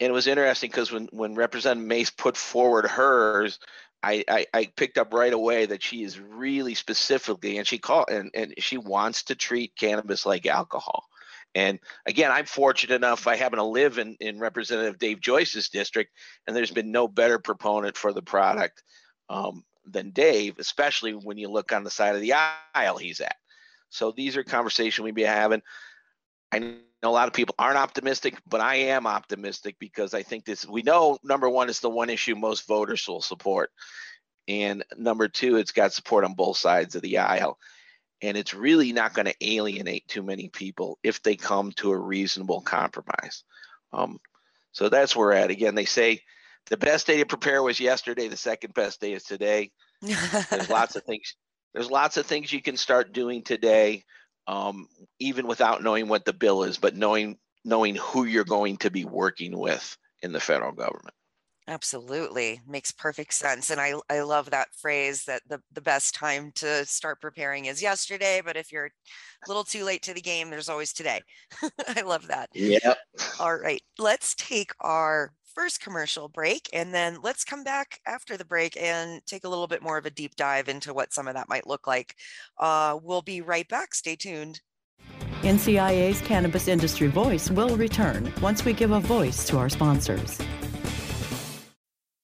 and 0.00 0.10
it 0.10 0.12
was 0.12 0.26
interesting 0.26 0.70
because 0.70 0.92
when 0.92 1.08
when 1.12 1.34
Representative 1.34 1.86
Mace 1.86 2.10
put 2.10 2.36
forward 2.36 2.86
hers, 2.86 3.58
I, 4.02 4.24
I, 4.28 4.46
I 4.54 4.64
picked 4.76 4.98
up 4.98 5.12
right 5.12 5.32
away 5.32 5.66
that 5.66 5.82
she 5.82 6.02
is 6.02 6.18
really 6.18 6.74
specifically 6.74 7.58
and 7.58 7.66
she 7.66 7.78
called 7.78 8.08
and, 8.10 8.30
and 8.34 8.54
she 8.58 8.78
wants 8.78 9.24
to 9.24 9.34
treat 9.34 9.76
cannabis 9.76 10.24
like 10.24 10.46
alcohol. 10.46 11.04
And 11.54 11.80
again, 12.06 12.30
I'm 12.30 12.46
fortunate 12.46 12.94
enough 12.94 13.26
I 13.26 13.36
happen 13.36 13.58
to 13.58 13.64
live 13.64 13.98
in, 13.98 14.16
in 14.20 14.38
Representative 14.38 14.98
Dave 14.98 15.20
Joyce's 15.20 15.68
district, 15.68 16.12
and 16.46 16.54
there's 16.54 16.70
been 16.70 16.92
no 16.92 17.08
better 17.08 17.38
proponent 17.38 17.96
for 17.96 18.12
the 18.12 18.22
product 18.22 18.82
um, 19.28 19.64
than 19.84 20.10
Dave, 20.10 20.58
especially 20.58 21.12
when 21.12 21.38
you 21.38 21.48
look 21.48 21.72
on 21.72 21.82
the 21.82 21.90
side 21.90 22.14
of 22.14 22.20
the 22.20 22.34
aisle 22.74 22.98
he's 22.98 23.20
at. 23.20 23.36
So 23.88 24.12
these 24.12 24.36
are 24.36 24.44
conversations 24.44 25.02
we'd 25.02 25.14
be 25.14 25.22
having. 25.22 25.62
I 26.52 26.60
know 26.60 26.78
a 27.02 27.08
lot 27.08 27.26
of 27.26 27.34
people 27.34 27.56
aren't 27.58 27.78
optimistic, 27.78 28.36
but 28.46 28.60
I 28.60 28.76
am 28.76 29.06
optimistic 29.06 29.76
because 29.80 30.14
I 30.14 30.22
think 30.22 30.44
this. 30.44 30.66
We 30.66 30.82
know 30.82 31.18
number 31.24 31.48
one 31.48 31.68
is 31.68 31.80
the 31.80 31.90
one 31.90 32.10
issue 32.10 32.36
most 32.36 32.68
voters 32.68 33.06
will 33.08 33.22
support, 33.22 33.70
and 34.46 34.84
number 34.96 35.26
two, 35.26 35.56
it's 35.56 35.72
got 35.72 35.92
support 35.92 36.24
on 36.24 36.34
both 36.34 36.58
sides 36.58 36.94
of 36.94 37.02
the 37.02 37.18
aisle 37.18 37.58
and 38.22 38.36
it's 38.36 38.54
really 38.54 38.92
not 38.92 39.14
going 39.14 39.26
to 39.26 39.34
alienate 39.40 40.06
too 40.08 40.22
many 40.22 40.48
people 40.48 40.98
if 41.02 41.22
they 41.22 41.36
come 41.36 41.72
to 41.72 41.92
a 41.92 41.98
reasonable 41.98 42.60
compromise. 42.60 43.44
Um, 43.92 44.18
so 44.72 44.88
that's 44.88 45.16
where 45.16 45.28
we're 45.28 45.32
at. 45.34 45.50
Again, 45.50 45.74
they 45.74 45.84
say 45.84 46.22
the 46.68 46.76
best 46.76 47.06
day 47.06 47.18
to 47.18 47.26
prepare 47.26 47.62
was 47.62 47.80
yesterday. 47.80 48.28
The 48.28 48.36
second 48.36 48.74
best 48.74 49.00
day 49.00 49.12
is 49.12 49.24
today. 49.24 49.72
there's 50.00 50.70
lots 50.70 50.96
of 50.96 51.04
things. 51.04 51.34
There's 51.74 51.90
lots 51.90 52.16
of 52.16 52.26
things 52.26 52.52
you 52.52 52.62
can 52.62 52.76
start 52.76 53.12
doing 53.12 53.42
today, 53.42 54.04
um, 54.46 54.88
even 55.18 55.46
without 55.46 55.82
knowing 55.82 56.08
what 56.08 56.24
the 56.24 56.32
bill 56.32 56.64
is, 56.64 56.78
but 56.78 56.96
knowing 56.96 57.38
knowing 57.64 57.94
who 57.96 58.24
you're 58.24 58.44
going 58.44 58.78
to 58.78 58.90
be 58.90 59.04
working 59.04 59.56
with 59.56 59.96
in 60.22 60.32
the 60.32 60.40
federal 60.40 60.72
government. 60.72 61.14
Absolutely. 61.70 62.60
Makes 62.66 62.90
perfect 62.90 63.32
sense. 63.32 63.70
And 63.70 63.80
I, 63.80 63.94
I 64.10 64.22
love 64.22 64.50
that 64.50 64.74
phrase 64.74 65.22
that 65.26 65.42
the, 65.48 65.62
the 65.72 65.80
best 65.80 66.16
time 66.16 66.50
to 66.56 66.84
start 66.84 67.20
preparing 67.20 67.66
is 67.66 67.80
yesterday. 67.80 68.42
But 68.44 68.56
if 68.56 68.72
you're 68.72 68.86
a 68.86 69.48
little 69.48 69.62
too 69.62 69.84
late 69.84 70.02
to 70.02 70.12
the 70.12 70.20
game, 70.20 70.50
there's 70.50 70.68
always 70.68 70.92
today. 70.92 71.20
I 71.96 72.00
love 72.00 72.26
that. 72.26 72.50
Yeah. 72.54 72.94
All 73.38 73.56
right. 73.56 73.80
Let's 74.00 74.34
take 74.34 74.72
our 74.80 75.32
first 75.54 75.80
commercial 75.80 76.26
break 76.26 76.68
and 76.72 76.92
then 76.92 77.18
let's 77.22 77.44
come 77.44 77.62
back 77.62 78.00
after 78.04 78.36
the 78.36 78.44
break 78.44 78.76
and 78.76 79.24
take 79.24 79.44
a 79.44 79.48
little 79.48 79.68
bit 79.68 79.82
more 79.82 79.96
of 79.96 80.06
a 80.06 80.10
deep 80.10 80.34
dive 80.34 80.68
into 80.68 80.92
what 80.92 81.12
some 81.12 81.28
of 81.28 81.34
that 81.34 81.48
might 81.48 81.68
look 81.68 81.86
like. 81.86 82.16
Uh, 82.58 82.98
we'll 83.00 83.22
be 83.22 83.42
right 83.42 83.68
back. 83.68 83.94
Stay 83.94 84.16
tuned. 84.16 84.60
NCIA's 85.42 86.20
Cannabis 86.22 86.66
Industry 86.66 87.06
Voice 87.06 87.48
will 87.48 87.76
return 87.76 88.32
once 88.42 88.64
we 88.64 88.72
give 88.72 88.90
a 88.90 89.00
voice 89.00 89.46
to 89.46 89.56
our 89.56 89.68
sponsors. 89.68 90.40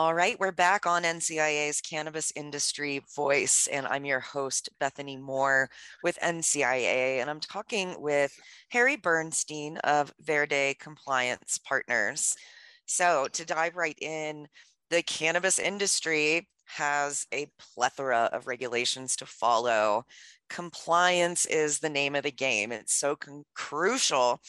All 0.00 0.14
right, 0.14 0.38
we're 0.38 0.52
back 0.52 0.86
on 0.86 1.02
NCIA's 1.02 1.80
Cannabis 1.80 2.32
Industry 2.36 3.02
Voice, 3.16 3.66
and 3.66 3.84
I'm 3.84 4.04
your 4.04 4.20
host, 4.20 4.68
Bethany 4.78 5.16
Moore 5.16 5.68
with 6.04 6.16
NCIA, 6.22 7.20
and 7.20 7.28
I'm 7.28 7.40
talking 7.40 8.00
with 8.00 8.32
Harry 8.68 8.94
Bernstein 8.94 9.76
of 9.78 10.14
Verde 10.20 10.76
Compliance 10.78 11.58
Partners. 11.58 12.36
So, 12.86 13.26
to 13.32 13.44
dive 13.44 13.74
right 13.74 13.98
in, 14.00 14.46
the 14.88 15.02
cannabis 15.02 15.58
industry 15.58 16.48
has 16.66 17.26
a 17.34 17.50
plethora 17.58 18.30
of 18.32 18.46
regulations 18.46 19.16
to 19.16 19.26
follow. 19.26 20.04
Compliance 20.48 21.44
is 21.46 21.80
the 21.80 21.90
name 21.90 22.14
of 22.14 22.22
the 22.22 22.30
game. 22.30 22.70
It's 22.70 22.94
so 22.94 23.16
con- 23.16 23.44
crucial 23.52 24.40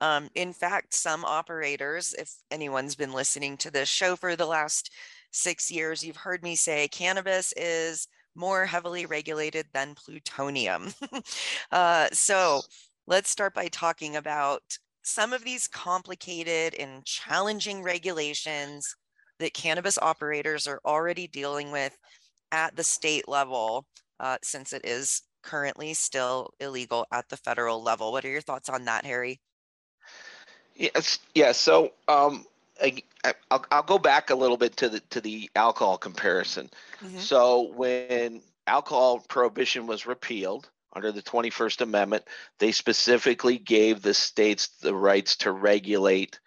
um, 0.00 0.28
in 0.34 0.52
fact, 0.52 0.94
some 0.94 1.24
operators, 1.24 2.14
if 2.18 2.30
anyone's 2.50 2.94
been 2.94 3.12
listening 3.12 3.56
to 3.58 3.70
this 3.70 3.88
show 3.88 4.16
for 4.16 4.36
the 4.36 4.46
last 4.46 4.90
six 5.30 5.70
years, 5.70 6.04
you've 6.04 6.16
heard 6.16 6.42
me 6.42 6.56
say 6.56 6.88
cannabis 6.88 7.52
is 7.56 8.08
more 8.34 8.66
heavily 8.66 9.06
regulated 9.06 9.66
than 9.72 9.94
plutonium. 9.94 10.92
uh, 11.72 12.08
so 12.12 12.60
let's 13.06 13.30
start 13.30 13.54
by 13.54 13.68
talking 13.68 14.16
about 14.16 14.62
some 15.02 15.32
of 15.32 15.44
these 15.44 15.68
complicated 15.68 16.74
and 16.74 17.04
challenging 17.04 17.82
regulations 17.82 18.94
that 19.38 19.54
cannabis 19.54 19.98
operators 19.98 20.66
are 20.66 20.80
already 20.84 21.26
dealing 21.26 21.70
with 21.70 21.96
at 22.52 22.76
the 22.76 22.84
state 22.84 23.28
level, 23.28 23.86
uh, 24.20 24.36
since 24.42 24.72
it 24.72 24.84
is 24.84 25.22
currently 25.42 25.94
still 25.94 26.50
illegal 26.60 27.06
at 27.12 27.28
the 27.28 27.36
federal 27.36 27.82
level. 27.82 28.12
What 28.12 28.24
are 28.24 28.30
your 28.30 28.40
thoughts 28.40 28.68
on 28.68 28.84
that, 28.86 29.04
Harry? 29.04 29.40
Yes, 30.76 31.18
yeah. 31.34 31.52
So 31.52 31.92
um, 32.08 32.44
I, 32.82 33.02
will 33.50 33.64
I'll 33.70 33.82
go 33.82 33.98
back 33.98 34.30
a 34.30 34.34
little 34.34 34.56
bit 34.56 34.76
to 34.78 34.88
the 34.88 35.00
to 35.10 35.20
the 35.20 35.50
alcohol 35.56 35.98
comparison. 35.98 36.70
Mm-hmm. 37.02 37.18
So 37.18 37.72
when 37.74 38.42
alcohol 38.66 39.20
prohibition 39.28 39.86
was 39.86 40.06
repealed 40.06 40.68
under 40.92 41.12
the 41.12 41.22
21st 41.22 41.82
Amendment, 41.82 42.24
they 42.58 42.72
specifically 42.72 43.58
gave 43.58 44.02
the 44.02 44.14
states 44.14 44.68
the 44.80 44.94
rights 44.94 45.36
to 45.36 45.52
regulate 45.52 46.40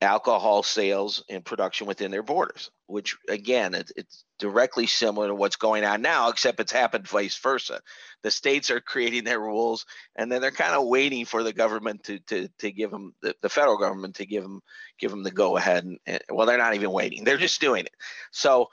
alcohol 0.00 0.62
sales 0.62 1.24
and 1.28 1.44
production 1.44 1.86
within 1.86 2.10
their 2.10 2.22
borders, 2.22 2.70
which 2.86 3.16
again, 3.28 3.74
it, 3.74 3.90
it's 3.96 4.24
directly 4.38 4.86
similar 4.86 5.28
to 5.28 5.34
what's 5.34 5.56
going 5.56 5.84
on 5.84 6.02
now, 6.02 6.28
except 6.28 6.60
it's 6.60 6.72
happened 6.72 7.08
vice 7.08 7.36
versa. 7.38 7.80
The 8.22 8.30
states 8.30 8.70
are 8.70 8.80
creating 8.80 9.24
their 9.24 9.40
rules, 9.40 9.86
and 10.14 10.30
then 10.30 10.40
they're 10.40 10.50
kind 10.50 10.74
of 10.74 10.86
waiting 10.86 11.24
for 11.24 11.42
the 11.42 11.52
government 11.52 12.04
to 12.04 12.20
to 12.20 12.48
to 12.58 12.70
give 12.70 12.90
them 12.90 13.14
the, 13.22 13.34
the 13.42 13.48
federal 13.48 13.78
government 13.78 14.16
to 14.16 14.26
give 14.26 14.42
them 14.42 14.60
give 14.98 15.10
them 15.10 15.24
the 15.24 15.30
go 15.30 15.56
ahead. 15.56 15.84
And, 15.84 15.98
and 16.06 16.22
well, 16.30 16.46
they're 16.46 16.58
not 16.58 16.74
even 16.74 16.92
waiting; 16.92 17.24
they're 17.24 17.36
just 17.36 17.60
doing 17.60 17.84
it. 17.84 17.94
So 18.30 18.68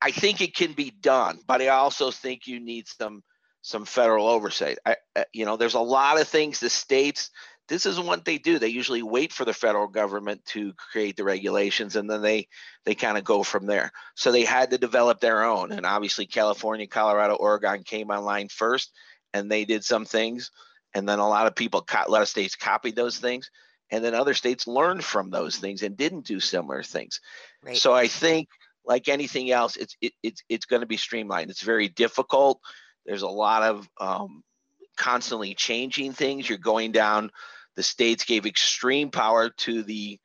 I 0.00 0.10
think 0.10 0.40
it 0.40 0.54
can 0.54 0.72
be 0.72 0.90
done, 0.90 1.40
but 1.46 1.62
I 1.62 1.68
also 1.68 2.10
think 2.10 2.46
you 2.46 2.60
need 2.60 2.88
some 2.88 3.22
some 3.62 3.84
federal 3.84 4.28
oversight. 4.28 4.78
I, 4.86 4.96
you 5.32 5.44
know, 5.44 5.56
there's 5.56 5.74
a 5.74 5.80
lot 5.80 6.20
of 6.20 6.28
things 6.28 6.60
the 6.60 6.70
states 6.70 7.30
this 7.68 7.86
isn't 7.86 8.06
what 8.06 8.24
they 8.24 8.38
do. 8.38 8.58
They 8.58 8.68
usually 8.68 9.02
wait 9.02 9.32
for 9.32 9.44
the 9.44 9.52
federal 9.52 9.88
government 9.88 10.44
to 10.46 10.72
create 10.74 11.16
the 11.16 11.24
regulations, 11.24 11.96
and 11.96 12.08
then 12.08 12.22
they 12.22 12.48
they 12.84 12.94
kind 12.94 13.18
of 13.18 13.24
go 13.24 13.42
from 13.42 13.66
there. 13.66 13.92
So 14.14 14.32
they 14.32 14.44
had 14.44 14.70
to 14.70 14.78
develop 14.78 15.20
their 15.20 15.44
own, 15.44 15.72
and 15.72 15.84
obviously 15.84 16.26
California, 16.26 16.86
Colorado, 16.86 17.34
Oregon 17.34 17.82
came 17.82 18.10
online 18.10 18.48
first, 18.48 18.92
and 19.34 19.50
they 19.50 19.64
did 19.64 19.84
some 19.84 20.04
things, 20.04 20.50
and 20.94 21.08
then 21.08 21.18
a 21.18 21.28
lot 21.28 21.46
of 21.46 21.54
people, 21.54 21.86
a 22.06 22.10
lot 22.10 22.22
of 22.22 22.28
states 22.28 22.56
copied 22.56 22.96
those 22.96 23.18
things, 23.18 23.50
and 23.90 24.04
then 24.04 24.14
other 24.14 24.34
states 24.34 24.66
learned 24.66 25.04
from 25.04 25.30
those 25.30 25.56
things 25.56 25.82
and 25.82 25.96
didn't 25.96 26.26
do 26.26 26.40
similar 26.40 26.82
things. 26.82 27.20
Right. 27.62 27.76
So 27.76 27.92
I 27.92 28.08
think, 28.08 28.48
like 28.84 29.08
anything 29.08 29.50
else, 29.50 29.76
it's 29.76 29.96
it, 30.00 30.12
it's 30.22 30.42
it's 30.48 30.64
going 30.64 30.80
to 30.80 30.86
be 30.86 30.96
streamlined. 30.96 31.50
It's 31.50 31.62
very 31.62 31.88
difficult. 31.88 32.60
There's 33.04 33.22
a 33.22 33.28
lot 33.28 33.62
of 33.62 33.88
um, 34.00 34.42
constantly 34.96 35.54
changing 35.54 36.12
things. 36.12 36.48
You're 36.48 36.58
going 36.58 36.92
down. 36.92 37.30
The 37.78 37.84
states 37.84 38.24
gave 38.24 38.44
extreme 38.44 39.12
power 39.12 39.50
to 39.50 39.84
the 39.84 40.18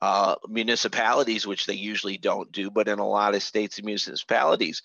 uh, 0.00 0.36
municipalities, 0.48 1.44
which 1.44 1.66
they 1.66 1.74
usually 1.74 2.16
don't 2.16 2.52
do, 2.52 2.70
but 2.70 2.86
in 2.86 3.00
a 3.00 3.08
lot 3.08 3.34
of 3.34 3.42
states 3.42 3.78
and 3.78 3.84
municipalities, 3.84 4.80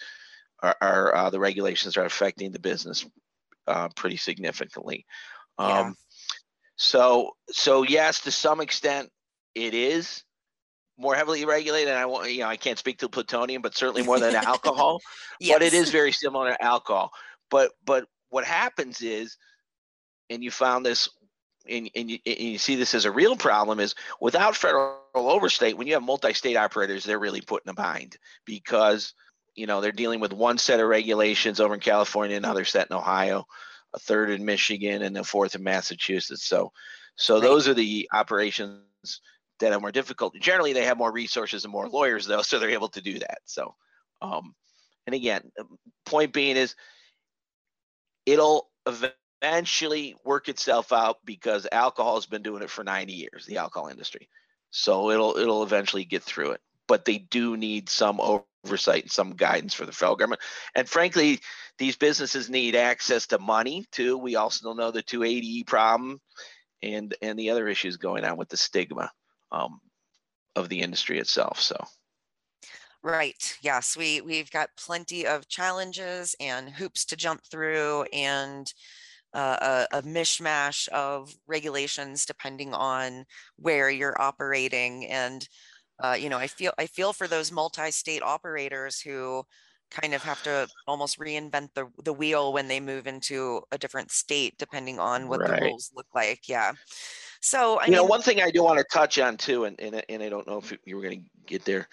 are, 0.63 0.75
are 0.81 1.15
uh, 1.15 1.29
the 1.29 1.39
regulations 1.39 1.97
are 1.97 2.03
affecting 2.05 2.51
the 2.51 2.57
business 2.57 3.05
uh, 3.67 3.89
pretty 3.89 4.17
significantly. 4.17 5.05
Um, 5.59 5.69
yeah. 5.69 5.91
So, 6.77 7.35
so 7.51 7.83
yes, 7.83 8.21
to 8.21 8.31
some 8.31 8.59
extent, 8.59 9.11
it 9.53 9.75
is 9.75 10.23
more 10.97 11.13
heavily 11.13 11.45
regulated. 11.45 11.89
And 11.89 11.99
I 11.99 12.07
want, 12.07 12.33
you 12.33 12.39
know, 12.39 12.47
I 12.47 12.57
can't 12.57 12.79
speak 12.79 12.97
to 13.01 13.07
plutonium, 13.07 13.61
but 13.61 13.77
certainly 13.77 14.01
more 14.01 14.19
than 14.19 14.33
alcohol. 14.35 14.99
yes. 15.39 15.59
But 15.59 15.61
it 15.61 15.75
is 15.75 15.91
very 15.91 16.11
similar 16.11 16.53
to 16.53 16.63
alcohol. 16.63 17.11
But, 17.51 17.69
but 17.85 18.07
what 18.29 18.45
happens 18.45 19.03
is, 19.03 19.37
and 20.31 20.43
you 20.43 20.49
found 20.49 20.83
this 20.83 21.07
and, 21.69 21.89
and, 21.95 22.11
you, 22.11 22.19
and 22.25 22.37
you 22.37 22.57
see 22.57 22.75
this 22.75 22.93
as 22.93 23.05
a 23.05 23.11
real 23.11 23.35
problem 23.35 23.79
is 23.79 23.95
without 24.19 24.55
federal 24.55 24.97
oversight 25.15 25.77
when 25.77 25.87
you 25.87 25.93
have 25.93 26.03
multi-state 26.03 26.55
operators 26.55 27.03
they're 27.03 27.19
really 27.19 27.41
putting 27.41 27.69
a 27.69 27.73
bind 27.73 28.17
because 28.45 29.13
you 29.55 29.65
know 29.65 29.81
they're 29.81 29.91
dealing 29.91 30.19
with 30.19 30.33
one 30.33 30.57
set 30.57 30.79
of 30.79 30.87
regulations 30.87 31.59
over 31.59 31.73
in 31.73 31.79
california 31.79 32.37
another 32.37 32.65
set 32.65 32.87
in 32.89 32.95
ohio 32.95 33.45
a 33.95 33.99
third 33.99 34.29
in 34.29 34.45
michigan 34.45 35.01
and 35.01 35.17
a 35.17 35.23
fourth 35.23 35.55
in 35.55 35.63
massachusetts. 35.63 36.45
So 36.45 36.71
so 37.15 37.35
right. 37.35 37.43
those 37.43 37.67
are 37.67 37.73
the 37.73 38.09
operations 38.13 38.81
that 39.61 39.71
are 39.71 39.79
more 39.79 39.91
difficult. 39.91 40.35
Generally 40.35 40.73
they 40.73 40.83
have 40.83 40.97
more 40.97 41.13
resources 41.13 41.63
and 41.63 41.71
more 41.71 41.87
lawyers 41.87 42.27
though 42.27 42.41
so 42.43 42.59
they're 42.59 42.69
able 42.69 42.89
to 42.89 43.01
do 43.01 43.17
that. 43.19 43.39
So 43.45 43.73
um 44.21 44.53
and 45.07 45.15
again 45.15 45.51
point 46.05 46.33
being 46.33 46.57
is 46.57 46.75
it'll 48.25 48.69
eventually 49.41 50.15
work 50.23 50.49
itself 50.49 50.91
out 50.91 51.25
because 51.25 51.67
alcohol 51.71 52.15
has 52.15 52.25
been 52.25 52.43
doing 52.43 52.63
it 52.63 52.69
for 52.69 52.83
90 52.83 53.13
years, 53.13 53.45
the 53.45 53.57
alcohol 53.57 53.89
industry. 53.89 54.29
So 54.71 55.11
it'll 55.11 55.37
it'll 55.37 55.63
eventually 55.63 56.05
get 56.05 56.23
through 56.23 56.51
it. 56.51 56.61
But 56.87 57.05
they 57.05 57.17
do 57.17 57.57
need 57.57 57.89
some 57.89 58.19
oversight 58.21 59.03
and 59.03 59.11
some 59.11 59.31
guidance 59.35 59.73
for 59.73 59.85
the 59.85 59.91
federal 59.91 60.15
government. 60.15 60.41
And 60.75 60.87
frankly, 60.87 61.39
these 61.77 61.95
businesses 61.95 62.49
need 62.49 62.75
access 62.75 63.27
to 63.27 63.39
money 63.39 63.85
too. 63.91 64.17
We 64.17 64.35
also 64.35 64.73
know 64.73 64.91
the 64.91 65.03
280E 65.03 65.63
problem 65.65 66.21
and 66.81 67.15
and 67.21 67.39
the 67.39 67.49
other 67.51 67.67
issues 67.67 67.97
going 67.97 68.25
on 68.25 68.37
with 68.37 68.49
the 68.49 68.57
stigma 68.57 69.11
um, 69.51 69.79
of 70.55 70.69
the 70.69 70.81
industry 70.81 71.19
itself. 71.19 71.59
So 71.59 71.77
Right. 73.03 73.57
Yes, 73.61 73.95
we 73.95 74.21
we've 74.21 74.49
got 74.49 74.75
plenty 74.77 75.27
of 75.27 75.47
challenges 75.47 76.35
and 76.39 76.69
hoops 76.69 77.05
to 77.05 77.15
jump 77.15 77.43
through, 77.45 78.03
and 78.11 78.73
uh, 79.35 79.85
a, 79.91 79.97
a, 79.97 80.01
mishmash 80.03 80.87
of 80.89 81.35
regulations 81.45 82.25
depending 82.25 82.73
on 82.73 83.25
where 83.57 83.89
you're 83.89 84.19
operating. 84.19 85.05
And 85.07 85.47
uh, 86.01 86.15
you 86.17 86.29
know, 86.29 86.37
I 86.37 86.47
feel 86.47 86.71
I 86.77 86.87
feel 86.87 87.13
for 87.13 87.27
those 87.27 87.51
multi-state 87.51 88.21
operators 88.23 88.99
who 88.99 89.43
kind 89.91 90.13
of 90.13 90.23
have 90.23 90.41
to 90.43 90.67
almost 90.87 91.19
reinvent 91.19 91.69
the 91.73 91.87
the 92.03 92.13
wheel 92.13 92.53
when 92.53 92.67
they 92.67 92.79
move 92.79 93.07
into 93.07 93.61
a 93.71 93.77
different 93.77 94.11
state, 94.11 94.57
depending 94.57 94.99
on 94.99 95.27
what 95.27 95.41
right. 95.41 95.59
the 95.59 95.65
rules 95.65 95.91
look 95.95 96.07
like. 96.15 96.47
Yeah. 96.47 96.71
So 97.41 97.79
I 97.79 97.85
you 97.85 97.91
mean, 97.91 97.97
know, 97.97 98.05
one 98.05 98.21
thing 98.21 98.41
I 98.41 98.51
do 98.51 98.63
want 98.63 98.79
to 98.79 98.85
touch 98.91 99.19
on 99.19 99.37
too, 99.37 99.65
and 99.65 99.79
and, 99.79 100.01
and 100.09 100.23
I 100.23 100.29
don't 100.29 100.47
know 100.47 100.57
if 100.57 100.73
you 100.85 100.95
were 100.95 101.01
going 101.01 101.23
to 101.23 101.29
get 101.45 101.65
there 101.65 101.87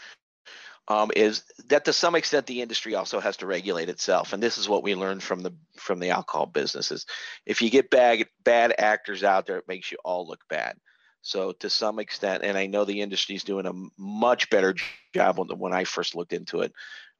um, 0.89 1.11
is 1.15 1.45
that 1.69 1.85
to 1.85 1.93
some 1.93 2.15
extent 2.15 2.47
the 2.47 2.61
industry 2.61 2.95
also 2.95 3.21
has 3.21 3.37
to 3.39 3.47
regulate 3.47 3.89
itself, 3.89 4.33
and 4.33 4.43
this 4.43 4.59
is 4.59 4.69
what 4.69 4.83
we 4.83 4.95
learned 4.95 5.23
from 5.23 5.41
the 5.41 5.55
from 5.77 6.01
the 6.01 6.11
alcohol 6.11 6.47
businesses. 6.47 7.07
If 7.47 7.63
you 7.63 7.71
get 7.71 7.91
bad 7.91 8.27
bad 8.45 8.75
actors 8.79 9.23
out 9.23 9.47
there, 9.47 9.59
it 9.59 9.69
makes 9.69 9.93
you 9.93 9.99
all 10.05 10.27
look 10.27 10.41
bad. 10.49 10.77
So 11.23 11.53
to 11.53 11.71
some 11.71 12.01
extent, 12.01 12.43
and 12.43 12.59
I 12.59 12.67
know 12.67 12.85
the 12.85 13.01
industry 13.01 13.37
is 13.37 13.45
doing 13.45 13.67
a 13.67 13.73
much 13.97 14.51
better 14.51 14.75
job 15.15 15.37
than 15.37 15.59
when 15.59 15.73
I 15.73 15.85
first 15.85 16.17
looked 16.17 16.33
into 16.33 16.63
it. 16.63 16.73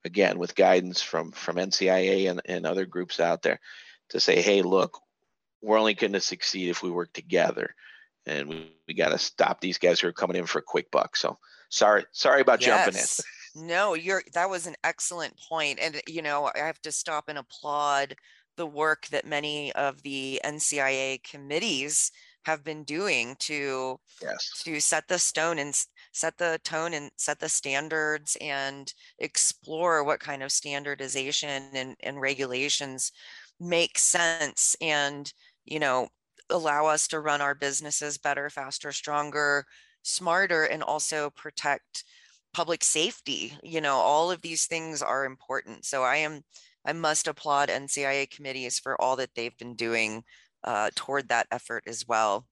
Again, 0.05 0.39
with 0.39 0.57
guidance 0.57 1.01
from 1.01 1.31
from 1.31 1.57
NCIA 1.57 2.29
and, 2.29 2.43
and 2.45 2.67
other 2.67 2.85
groups 2.85 3.21
out 3.21 3.43
there, 3.43 3.61
to 4.09 4.19
say, 4.19 4.43
hey, 4.43 4.63
look, 4.63 5.01
we're 5.61 5.79
only 5.79 5.95
going 5.95 6.15
to 6.15 6.21
succeed 6.21 6.69
if 6.69 6.83
we 6.83 6.91
work 6.91 7.13
together, 7.13 7.77
and 8.27 8.49
we, 8.49 8.73
we 8.89 8.95
got 8.95 9.11
to 9.11 9.19
stop 9.19 9.61
these 9.61 9.79
guys 9.79 10.01
who 10.01 10.09
are 10.09 10.13
coming 10.13 10.37
in 10.37 10.47
for 10.47 10.59
a 10.59 10.63
quick 10.63 10.91
buck. 10.91 11.17
So 11.17 11.39
sorry, 11.69 12.05
sorry 12.11 12.41
about 12.41 12.61
yes. 12.61 12.85
jumping 12.85 13.01
in. 13.01 13.07
No, 13.55 13.95
you're 13.95 14.23
that 14.35 14.49
was 14.49 14.67
an 14.67 14.77
excellent 14.85 15.39
point. 15.49 15.79
And 15.81 16.01
you 16.07 16.23
know, 16.23 16.51
I 16.55 16.59
have 16.59 16.81
to 16.83 16.93
stop 16.93 17.29
and 17.29 17.39
applaud 17.39 18.15
the 18.57 18.67
work 18.67 19.07
that 19.09 19.27
many 19.27 19.73
of 19.73 20.03
the 20.03 20.41
NCIA 20.45 21.23
committees 21.23 22.11
have 22.45 22.65
been 22.65 22.83
doing 22.85 23.37
to 23.39 23.99
yes. 24.21 24.63
to 24.65 24.81
set 24.81 25.07
the 25.09 25.19
stone 25.19 25.59
and 25.59 25.75
set 26.13 26.37
the 26.39 26.59
tone 26.65 26.93
and 26.95 27.11
set 27.17 27.39
the 27.39 27.49
standards 27.49 28.37
and 28.41 28.93
explore 29.19 30.03
what 30.03 30.21
kind 30.21 30.43
of 30.43 30.51
standardization 30.51 31.63
and, 31.75 31.97
and 32.01 32.21
regulations 32.21 33.13
make 33.61 33.99
sense 33.99 34.75
and 34.81 35.33
you 35.65 35.79
know 35.79 36.09
allow 36.51 36.87
us 36.87 37.07
to 37.09 37.21
run 37.21 37.41
our 37.41 37.55
businesses 37.55 38.19
better 38.19 38.51
faster 38.51 38.91
stronger 38.91 39.65
smarter 40.03 40.65
and 40.65 40.83
also 40.83 41.31
protect 41.31 42.05
public 42.53 42.85
safety 42.85 43.57
you 43.63 43.81
know 43.81 43.95
all 43.95 44.31
of 44.31 44.43
these 44.43 44.67
things 44.67 45.03
are 45.03 45.25
important. 45.25 45.85
So 45.85 46.03
i 46.03 46.17
am 46.17 46.43
i 46.85 46.93
must 46.93 47.29
applaud 47.29 47.69
ncia 47.69 48.31
committees 48.31 48.79
for 48.79 49.01
all 49.01 49.17
that 49.17 49.31
they've 49.35 49.57
been 49.57 49.75
doing 49.75 50.23
uh, 50.65 50.91
toward 50.95 51.29
that 51.29 51.49
effort 51.51 51.85
as 51.87 52.07
well. 52.07 52.47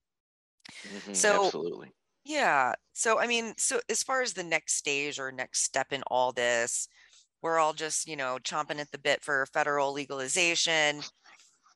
Mm-hmm, 0.87 1.13
so 1.13 1.45
absolutely. 1.45 1.91
yeah 2.23 2.73
so 2.93 3.19
i 3.19 3.25
mean 3.25 3.53
so 3.57 3.81
as 3.89 4.03
far 4.03 4.21
as 4.21 4.33
the 4.33 4.43
next 4.43 4.75
stage 4.75 5.19
or 5.19 5.31
next 5.31 5.63
step 5.63 5.91
in 5.91 6.03
all 6.03 6.31
this 6.31 6.87
we're 7.41 7.57
all 7.57 7.73
just 7.73 8.07
you 8.07 8.15
know 8.15 8.37
chomping 8.43 8.79
at 8.79 8.91
the 8.91 8.97
bit 8.97 9.21
for 9.21 9.45
federal 9.47 9.91
legalization. 9.93 11.01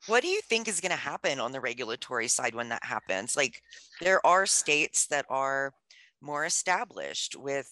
What 0.07 0.21
do 0.21 0.27
you 0.27 0.41
think 0.41 0.67
is 0.67 0.81
going 0.81 0.91
to 0.91 0.97
happen 0.97 1.39
on 1.39 1.51
the 1.51 1.59
regulatory 1.59 2.27
side 2.27 2.53
when 2.53 2.69
that 2.69 2.83
happens? 2.83 3.35
Like 3.35 3.59
there 4.01 4.25
are 4.25 4.45
states 4.45 5.07
that 5.07 5.25
are 5.29 5.73
more 6.21 6.45
established 6.45 7.35
with 7.35 7.67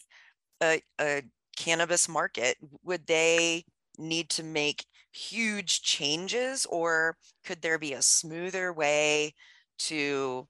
a, 0.61 0.81
a 0.99 1.23
cannabis 1.57 2.09
market, 2.09 2.57
would 2.83 3.07
they 3.07 3.63
need 3.97 4.29
to 4.29 4.43
make 4.43 4.85
huge 5.11 5.83
changes 5.83 6.65
or 6.65 7.15
could 7.45 7.61
there 7.61 7.77
be 7.77 7.93
a 7.93 8.01
smoother 8.01 8.73
way 8.73 9.33
to 9.77 10.47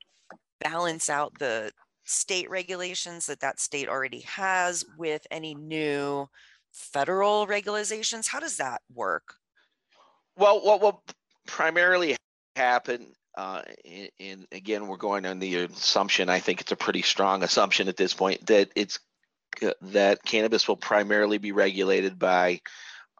balance 0.61 1.09
out 1.09 1.37
the 1.39 1.71
state 2.05 2.49
regulations 2.49 3.25
that 3.25 3.41
that 3.41 3.59
state 3.59 3.89
already 3.89 4.21
has 4.21 4.85
with 4.97 5.25
any 5.31 5.53
new 5.53 6.27
federal 6.71 7.45
regulations? 7.45 8.27
How 8.27 8.39
does 8.39 8.57
that 8.57 8.81
work? 8.93 9.35
Well 10.37 10.63
what 10.63 10.81
will 10.81 11.03
primarily 11.45 12.15
happen 12.55 13.13
uh, 13.35 13.63
in, 13.83 14.07
in, 14.19 14.47
again 14.51 14.87
we're 14.87 14.97
going 14.97 15.25
on 15.25 15.39
the 15.39 15.55
assumption 15.55 16.29
i 16.29 16.39
think 16.39 16.61
it's 16.61 16.71
a 16.71 16.75
pretty 16.75 17.01
strong 17.01 17.41
assumption 17.41 17.87
at 17.87 17.97
this 17.97 18.13
point 18.13 18.45
that 18.45 18.69
it's 18.75 18.99
that 19.81 20.23
cannabis 20.23 20.67
will 20.67 20.77
primarily 20.77 21.37
be 21.37 21.51
regulated 21.51 22.17
by 22.19 22.61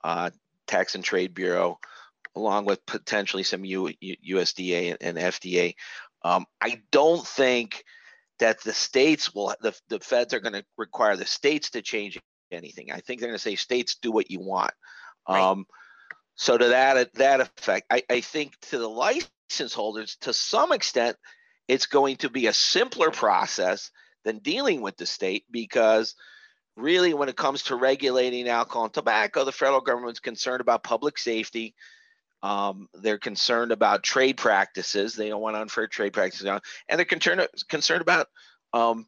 uh, 0.04 0.30
Tax 0.68 0.96
and 0.96 1.04
Trade 1.04 1.34
Bureau, 1.34 1.80
along 2.36 2.66
with 2.66 2.86
potentially 2.86 3.44
some 3.44 3.66
U, 3.66 3.90
USDA 4.04 4.92
and, 4.92 5.18
and 5.18 5.34
FDA. 5.34 5.76
Um, 6.24 6.46
I 6.62 6.82
don't 6.92 7.26
think 7.26 7.84
that 8.40 8.62
the 8.64 8.74
states 8.74 9.34
will, 9.34 9.54
the, 9.62 9.78
the 9.90 10.00
feds 10.00 10.34
are 10.34 10.40
going 10.40 10.54
to 10.54 10.66
require 10.78 11.16
the 11.16 11.26
states 11.26 11.72
to 11.72 11.82
change 11.82 12.20
anything. 12.52 12.92
I 12.92 13.00
think 13.00 13.20
they're 13.20 13.30
going 13.30 13.38
to 13.38 13.42
say 13.44 13.56
states 13.56 13.98
do 14.02 14.12
what 14.12 14.32
you 14.32 14.40
want. 14.40 14.72
Right. 15.28 15.42
Um, 15.42 15.66
so 16.36 16.58
to 16.58 16.70
that 16.70 17.14
that 17.14 17.42
effect, 17.42 17.86
I, 17.92 18.04
I 18.10 18.22
think 18.22 18.60
to 18.70 18.80
the 18.80 18.90
license 18.90 19.74
holders, 19.74 20.18
to 20.22 20.34
some 20.34 20.72
extent, 20.72 21.16
it's 21.68 21.86
going 21.86 22.18
to 22.18 22.30
be 22.30 22.48
a 22.48 22.54
simpler 22.54 23.12
process 23.12 23.92
than 24.24 24.40
dealing 24.40 24.82
with 24.82 24.98
the 24.98 25.06
state 25.06 25.46
because 25.52 26.16
really 26.76 27.14
when 27.14 27.30
it 27.30 27.38
comes 27.38 27.64
to 27.64 27.76
regulating 27.76 28.48
alcohol 28.48 28.86
and 28.86 28.94
tobacco 28.94 29.44
the 29.44 29.52
federal 29.52 29.82
government's 29.82 30.20
concerned 30.20 30.62
about 30.62 30.84
public 30.84 31.18
safety. 31.18 31.76
Um, 32.42 32.90
they're 32.94 33.20
concerned 33.20 33.72
about 33.72 34.04
trade 34.04 34.36
practices. 34.36 35.16
They 35.16 35.30
don't 35.30 35.42
want 35.42 35.56
unfair 35.56 35.88
trade 35.88 36.12
practices. 36.12 36.46
And 36.46 36.62
they're 36.90 37.06
concerned 37.06 37.48
concerned 37.70 38.02
about 38.02 38.28
um, 38.74 39.08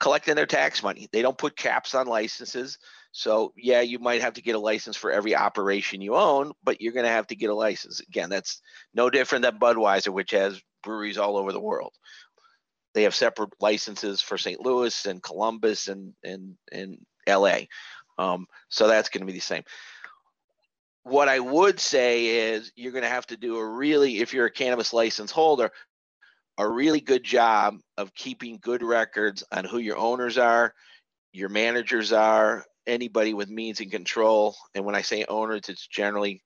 collecting 0.00 0.34
their 0.34 0.46
tax 0.46 0.82
money. 0.82 1.08
They 1.12 1.20
don't 1.20 1.36
put 1.36 1.56
caps 1.56 1.94
on 1.94 2.06
licenses. 2.06 2.78
So 3.12 3.52
yeah 3.56 3.80
you 3.80 3.98
might 3.98 4.22
have 4.22 4.34
to 4.34 4.42
get 4.42 4.54
a 4.54 4.58
license 4.58 4.96
for 4.96 5.10
every 5.10 5.36
operation 5.36 6.00
you 6.00 6.14
own 6.14 6.52
but 6.62 6.80
you're 6.80 6.92
going 6.92 7.06
to 7.06 7.10
have 7.10 7.26
to 7.28 7.36
get 7.36 7.50
a 7.50 7.54
license. 7.54 8.00
Again 8.00 8.30
that's 8.30 8.62
no 8.94 9.10
different 9.10 9.42
than 9.42 9.58
budweiser 9.58 10.08
which 10.08 10.30
has 10.30 10.60
breweries 10.82 11.18
all 11.18 11.36
over 11.36 11.52
the 11.52 11.60
world. 11.60 11.94
They 12.94 13.02
have 13.02 13.14
separate 13.14 13.50
licenses 13.60 14.20
for 14.20 14.38
St. 14.38 14.60
Louis 14.60 15.06
and 15.06 15.22
Columbus 15.22 15.88
and 15.88 16.14
and 16.22 16.56
and 16.72 16.98
LA. 17.28 17.62
Um, 18.18 18.46
so 18.68 18.86
that's 18.86 19.08
going 19.08 19.22
to 19.22 19.26
be 19.26 19.32
the 19.32 19.40
same. 19.40 19.64
What 21.02 21.28
I 21.28 21.40
would 21.40 21.80
say 21.80 22.52
is 22.52 22.72
you're 22.76 22.92
going 22.92 23.02
to 23.02 23.08
have 23.08 23.26
to 23.26 23.36
do 23.36 23.56
a 23.56 23.66
really, 23.66 24.20
if 24.20 24.32
you're 24.32 24.46
a 24.46 24.50
cannabis 24.50 24.92
license 24.92 25.30
holder, 25.30 25.70
a 26.56 26.66
really 26.66 27.00
good 27.00 27.24
job 27.24 27.78
of 27.98 28.14
keeping 28.14 28.58
good 28.62 28.82
records 28.82 29.44
on 29.52 29.64
who 29.64 29.78
your 29.78 29.98
owners 29.98 30.38
are, 30.38 30.72
your 31.32 31.48
managers 31.48 32.12
are, 32.12 32.64
anybody 32.86 33.34
with 33.34 33.50
means 33.50 33.80
and 33.80 33.90
control. 33.90 34.54
And 34.74 34.84
when 34.84 34.94
I 34.94 35.02
say 35.02 35.24
owners, 35.28 35.68
it's 35.68 35.86
generally 35.86 36.42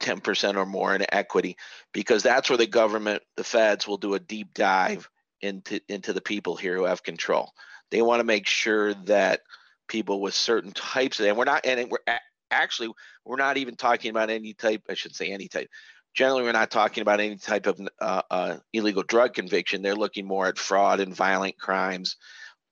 10% 0.00 0.56
or 0.56 0.66
more 0.66 0.94
in 0.94 1.04
equity 1.12 1.56
because 1.92 2.22
that's 2.22 2.48
where 2.48 2.56
the 2.56 2.66
government, 2.66 3.22
the 3.36 3.44
feds 3.44 3.86
will 3.86 3.98
do 3.98 4.14
a 4.14 4.18
deep 4.20 4.54
dive 4.54 5.08
into 5.44 5.80
into 5.88 6.12
the 6.12 6.20
people 6.20 6.56
here 6.56 6.76
who 6.76 6.84
have 6.84 7.02
control. 7.02 7.52
They 7.90 8.02
want 8.02 8.20
to 8.20 8.24
make 8.24 8.46
sure 8.46 8.94
that 9.04 9.40
people 9.86 10.20
with 10.20 10.34
certain 10.34 10.72
types 10.72 11.20
of 11.20 11.26
and 11.26 11.36
we're 11.36 11.44
not 11.44 11.64
and 11.66 11.90
we're 11.90 12.18
actually 12.50 12.90
we're 13.24 13.36
not 13.36 13.58
even 13.58 13.76
talking 13.76 14.10
about 14.10 14.30
any 14.30 14.54
type 14.54 14.82
I 14.88 14.94
should 14.94 15.14
say 15.14 15.30
any 15.30 15.48
type. 15.48 15.68
Generally 16.14 16.44
we're 16.44 16.52
not 16.52 16.70
talking 16.70 17.02
about 17.02 17.20
any 17.20 17.36
type 17.36 17.66
of 17.66 17.80
uh, 18.00 18.22
uh, 18.30 18.56
illegal 18.72 19.02
drug 19.02 19.34
conviction. 19.34 19.82
They're 19.82 19.96
looking 19.96 20.26
more 20.26 20.46
at 20.46 20.58
fraud 20.58 21.00
and 21.00 21.14
violent 21.14 21.58
crimes 21.58 22.16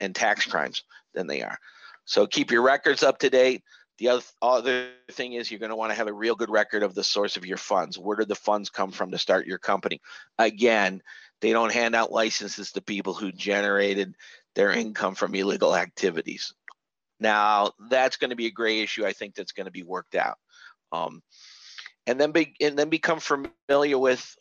and 0.01 0.15
tax 0.15 0.47
crimes 0.47 0.83
than 1.13 1.27
they 1.27 1.43
are. 1.43 1.59
So 2.05 2.27
keep 2.27 2.51
your 2.51 2.63
records 2.63 3.03
up 3.03 3.19
to 3.19 3.31
date. 3.31 3.63
The 3.99 4.09
other, 4.09 4.23
other 4.41 4.89
thing 5.11 5.35
is 5.35 5.51
you're 5.51 5.61
going 5.61 5.71
to 5.71 5.77
want 5.77 5.91
to 5.91 5.97
have 5.97 6.07
a 6.07 6.13
real 6.13 6.35
good 6.35 6.51
record 6.51 6.83
of 6.83 6.95
the 6.95 7.05
source 7.05 7.37
of 7.37 7.45
your 7.45 7.59
funds. 7.59 7.99
Where 7.99 8.17
did 8.17 8.29
the 8.29 8.35
funds 8.35 8.71
come 8.71 8.91
from 8.91 9.11
to 9.11 9.19
start 9.19 9.47
your 9.47 9.59
company? 9.59 10.01
Again 10.39 11.03
they 11.43 11.53
don't 11.53 11.73
hand 11.73 11.95
out 11.95 12.13
licenses 12.13 12.73
to 12.73 12.81
people 12.81 13.13
who 13.13 13.33
generated 13.33 14.15
their 14.55 14.71
income 14.71 15.15
from 15.15 15.35
illegal 15.35 15.75
activities. 15.77 16.55
Now 17.21 17.73
that's 17.91 18.17
going 18.17 18.31
to 18.31 18.37
be 18.37 18.47
a 18.47 18.51
gray 18.51 18.81
issue 18.81 19.05
i 19.05 19.13
think 19.13 19.35
that's 19.35 19.53
going 19.53 19.67
to 19.67 19.73
be 19.73 19.83
worked 19.83 20.15
out. 20.15 20.39
Um, 20.93 21.23
and 22.07 22.21
then 22.21 22.33
be 22.33 22.55
and 22.61 22.79
then 22.79 22.89
become 22.89 23.21
familiar 23.21 23.99
with 23.99 24.35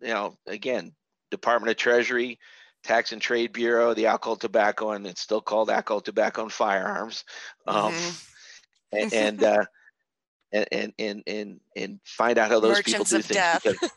you 0.00 0.08
know 0.08 0.36
again 0.46 0.92
department 1.30 1.70
of 1.70 1.76
treasury 1.76 2.38
tax 2.82 3.12
and 3.12 3.22
trade 3.22 3.52
bureau 3.52 3.94
the 3.94 4.06
alcohol 4.06 4.36
tobacco 4.36 4.90
and 4.90 5.06
it's 5.06 5.20
still 5.20 5.40
called 5.40 5.70
alcohol 5.70 6.00
tobacco 6.00 6.42
and 6.42 6.52
firearms. 6.52 7.24
Um, 7.66 7.92
mm-hmm. 7.92 8.96
and, 8.98 9.12
and 9.12 9.44
uh 9.44 9.64
and 10.52 10.92
and 10.98 11.22
and 11.26 11.60
and 11.76 12.00
find 12.04 12.38
out 12.38 12.50
how 12.50 12.60
those 12.60 12.76
Merchants 12.76 12.92
people 12.92 13.04
do 13.04 13.22
things 13.22 13.62
because, 13.62 13.90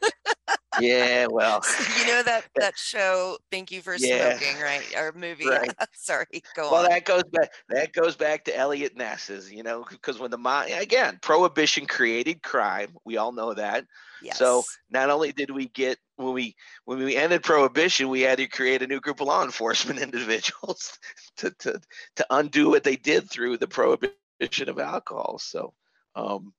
yeah 0.79 1.27
well 1.29 1.61
you 1.99 2.07
know 2.07 2.23
that 2.23 2.45
that 2.55 2.77
show 2.77 3.37
thank 3.51 3.71
you 3.71 3.81
for 3.81 3.95
yeah, 3.95 4.37
smoking 4.37 4.61
right 4.61 4.95
our 4.95 5.11
movie 5.13 5.47
right. 5.47 5.73
sorry 5.93 6.25
go 6.55 6.65
on. 6.65 6.71
well 6.71 6.83
on. 6.83 6.89
that 6.89 7.05
goes 7.05 7.23
back 7.31 7.51
that 7.69 7.93
goes 7.93 8.15
back 8.15 8.43
to 8.43 8.55
eliot 8.55 8.95
ness's 8.95 9.51
you 9.51 9.63
know 9.63 9.85
because 9.89 10.19
when 10.19 10.31
the 10.31 10.37
again 10.79 11.17
prohibition 11.21 11.85
created 11.85 12.41
crime 12.41 12.89
we 13.05 13.17
all 13.17 13.31
know 13.31 13.53
that 13.53 13.85
yes. 14.21 14.37
so 14.37 14.63
not 14.89 15.09
only 15.09 15.31
did 15.31 15.51
we 15.51 15.67
get 15.69 15.97
when 16.15 16.33
we 16.33 16.55
when 16.85 16.99
we 16.99 17.15
ended 17.15 17.43
prohibition 17.43 18.09
we 18.09 18.21
had 18.21 18.37
to 18.37 18.47
create 18.47 18.81
a 18.81 18.87
new 18.87 18.99
group 18.99 19.21
of 19.21 19.27
law 19.27 19.43
enforcement 19.43 19.99
individuals 20.01 20.97
to 21.37 21.51
to 21.59 21.79
to 22.15 22.25
undo 22.29 22.69
what 22.69 22.83
they 22.83 22.95
did 22.95 23.29
through 23.29 23.57
the 23.57 23.67
prohibition 23.67 24.69
of 24.69 24.79
alcohol 24.79 25.37
so 25.39 25.73
um 26.15 26.53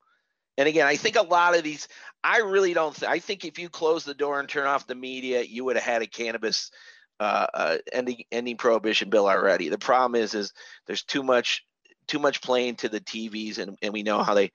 and 0.58 0.66
again, 0.66 0.86
I 0.86 0.96
think 0.96 1.16
a 1.16 1.22
lot 1.22 1.56
of 1.56 1.62
these, 1.62 1.86
I 2.24 2.38
really 2.38 2.74
don't. 2.74 2.94
Th- 2.94 3.08
I 3.08 3.20
think 3.20 3.44
if 3.44 3.60
you 3.60 3.68
close 3.68 4.04
the 4.04 4.12
door 4.12 4.40
and 4.40 4.48
turn 4.48 4.66
off 4.66 4.88
the 4.88 4.96
media, 4.96 5.42
you 5.42 5.64
would 5.64 5.76
have 5.76 5.84
had 5.84 6.02
a 6.02 6.06
cannabis 6.06 6.72
uh, 7.20 7.46
uh, 7.54 7.78
ending 7.92 8.24
ending 8.32 8.56
prohibition 8.56 9.08
bill 9.08 9.28
already. 9.28 9.68
The 9.68 9.78
problem 9.78 10.20
is, 10.20 10.34
is 10.34 10.52
there's 10.86 11.04
too 11.04 11.22
much 11.22 11.64
too 12.08 12.18
much 12.18 12.42
playing 12.42 12.74
to 12.76 12.88
the 12.88 13.00
TVs, 13.00 13.58
and 13.58 13.78
and 13.82 13.92
we 13.92 14.02
know 14.02 14.20
how 14.24 14.34
they 14.34 14.50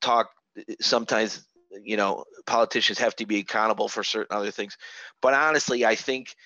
talk. 0.00 0.30
Sometimes, 0.80 1.44
you 1.82 1.96
know, 1.96 2.24
politicians 2.46 3.00
have 3.00 3.16
to 3.16 3.26
be 3.26 3.40
accountable 3.40 3.88
for 3.88 4.04
certain 4.04 4.36
other 4.36 4.52
things. 4.52 4.76
But 5.20 5.34
honestly, 5.34 5.84
I 5.84 5.96
think 5.96 6.36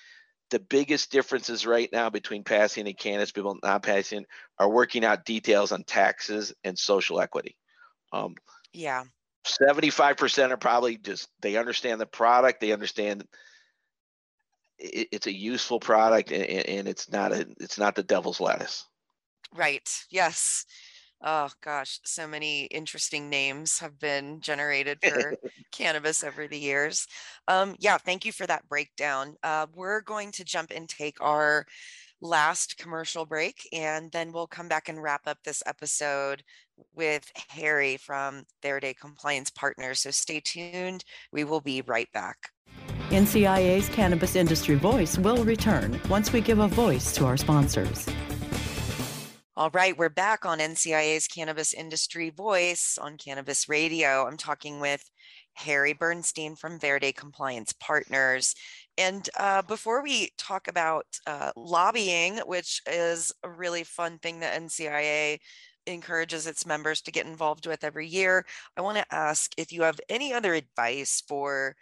the 0.49 0.59
biggest 0.59 1.11
differences 1.11 1.65
right 1.65 1.89
now 1.93 2.09
between 2.09 2.43
passing 2.43 2.87
and 2.87 2.97
cannabis 2.97 3.31
bill 3.31 3.57
not 3.61 3.83
passing 3.83 4.25
are 4.57 4.69
working 4.69 5.05
out 5.05 5.25
details 5.25 5.71
on 5.71 5.83
taxes 5.83 6.53
and 6.63 6.77
social 6.77 7.21
equity. 7.21 7.55
Um, 8.11 8.35
yeah. 8.73 9.03
75% 9.45 10.51
are 10.51 10.57
probably 10.57 10.97
just 10.97 11.27
they 11.41 11.57
understand 11.57 11.99
the 11.99 12.05
product, 12.05 12.61
they 12.61 12.71
understand 12.71 13.25
it, 14.79 15.09
it's 15.11 15.27
a 15.27 15.33
useful 15.33 15.79
product 15.79 16.31
and, 16.31 16.45
and 16.45 16.87
it's 16.87 17.11
not 17.11 17.31
a 17.31 17.45
it's 17.59 17.77
not 17.77 17.95
the 17.95 18.03
devil's 18.03 18.39
lettuce. 18.39 18.85
Right. 19.53 19.89
Yes. 20.09 20.65
Oh 21.25 21.49
gosh, 21.63 22.01
so 22.03 22.27
many 22.27 22.65
interesting 22.65 23.29
names 23.29 23.79
have 23.79 23.97
been 23.97 24.41
generated 24.41 24.99
for 25.01 25.35
cannabis 25.71 26.21
over 26.21 26.47
the 26.47 26.59
years. 26.59 27.07
Um, 27.47 27.75
yeah, 27.79 27.97
thank 27.97 28.25
you 28.25 28.33
for 28.33 28.45
that 28.45 28.67
breakdown. 28.67 29.37
Uh, 29.41 29.67
we're 29.73 30.01
going 30.01 30.33
to 30.33 30.43
jump 30.43 30.71
and 30.75 30.89
take 30.89 31.21
our 31.21 31.65
last 32.19 32.77
commercial 32.77 33.25
break, 33.25 33.69
and 33.71 34.11
then 34.11 34.33
we'll 34.33 34.47
come 34.47 34.67
back 34.67 34.89
and 34.89 35.01
wrap 35.01 35.21
up 35.25 35.37
this 35.43 35.63
episode 35.65 36.43
with 36.95 37.31
Harry 37.49 37.97
from 37.97 38.43
Verde 38.61 38.93
Compliance 38.93 39.49
Partners. 39.49 40.01
So 40.01 40.11
stay 40.11 40.39
tuned. 40.39 41.03
We 41.31 41.43
will 41.43 41.61
be 41.61 41.81
right 41.81 42.11
back. 42.13 42.49
NCIA's 43.09 43.89
Cannabis 43.89 44.35
Industry 44.35 44.75
Voice 44.75 45.17
will 45.17 45.43
return 45.43 45.99
once 46.09 46.33
we 46.33 46.41
give 46.41 46.59
a 46.59 46.67
voice 46.67 47.13
to 47.15 47.25
our 47.25 47.37
sponsors. 47.37 48.07
All 49.55 49.69
right, 49.69 49.95
we're 49.95 50.09
back 50.09 50.47
on 50.47 50.57
NCIA's 50.57 51.27
Cannabis 51.27 51.75
Industry 51.75 52.31
Voice 52.31 52.97
on 52.99 53.17
Cannabis 53.17 53.69
Radio. 53.69 54.25
I'm 54.25 54.37
talking 54.37 54.79
with 54.79 55.07
Harry 55.53 55.93
Bernstein 55.93 56.55
from 56.55 56.79
Verde 56.79 57.11
Compliance 57.11 57.71
Partners. 57.79 58.55
And 58.97 59.29
uh, 59.37 59.61
before 59.61 60.01
we 60.01 60.31
talk 60.39 60.67
about 60.67 61.05
uh, 61.27 61.51
lobbying, 61.55 62.37
which 62.47 62.81
is 62.87 63.31
a 63.43 63.49
really 63.49 63.83
fun 63.83 64.17
thing 64.17 64.39
that 64.39 64.59
NCIA 64.59 65.37
encourages 65.85 66.47
its 66.47 66.65
members 66.65 67.01
to 67.01 67.11
get 67.11 67.25
involved 67.25 67.67
with 67.67 67.83
every 67.83 68.07
year. 68.07 68.45
I 68.77 68.81
want 68.81 68.97
to 68.97 69.15
ask 69.15 69.51
if 69.57 69.71
you 69.71 69.83
have 69.83 69.99
any 70.09 70.33
other 70.33 70.53
advice 70.53 71.21
for 71.27 71.75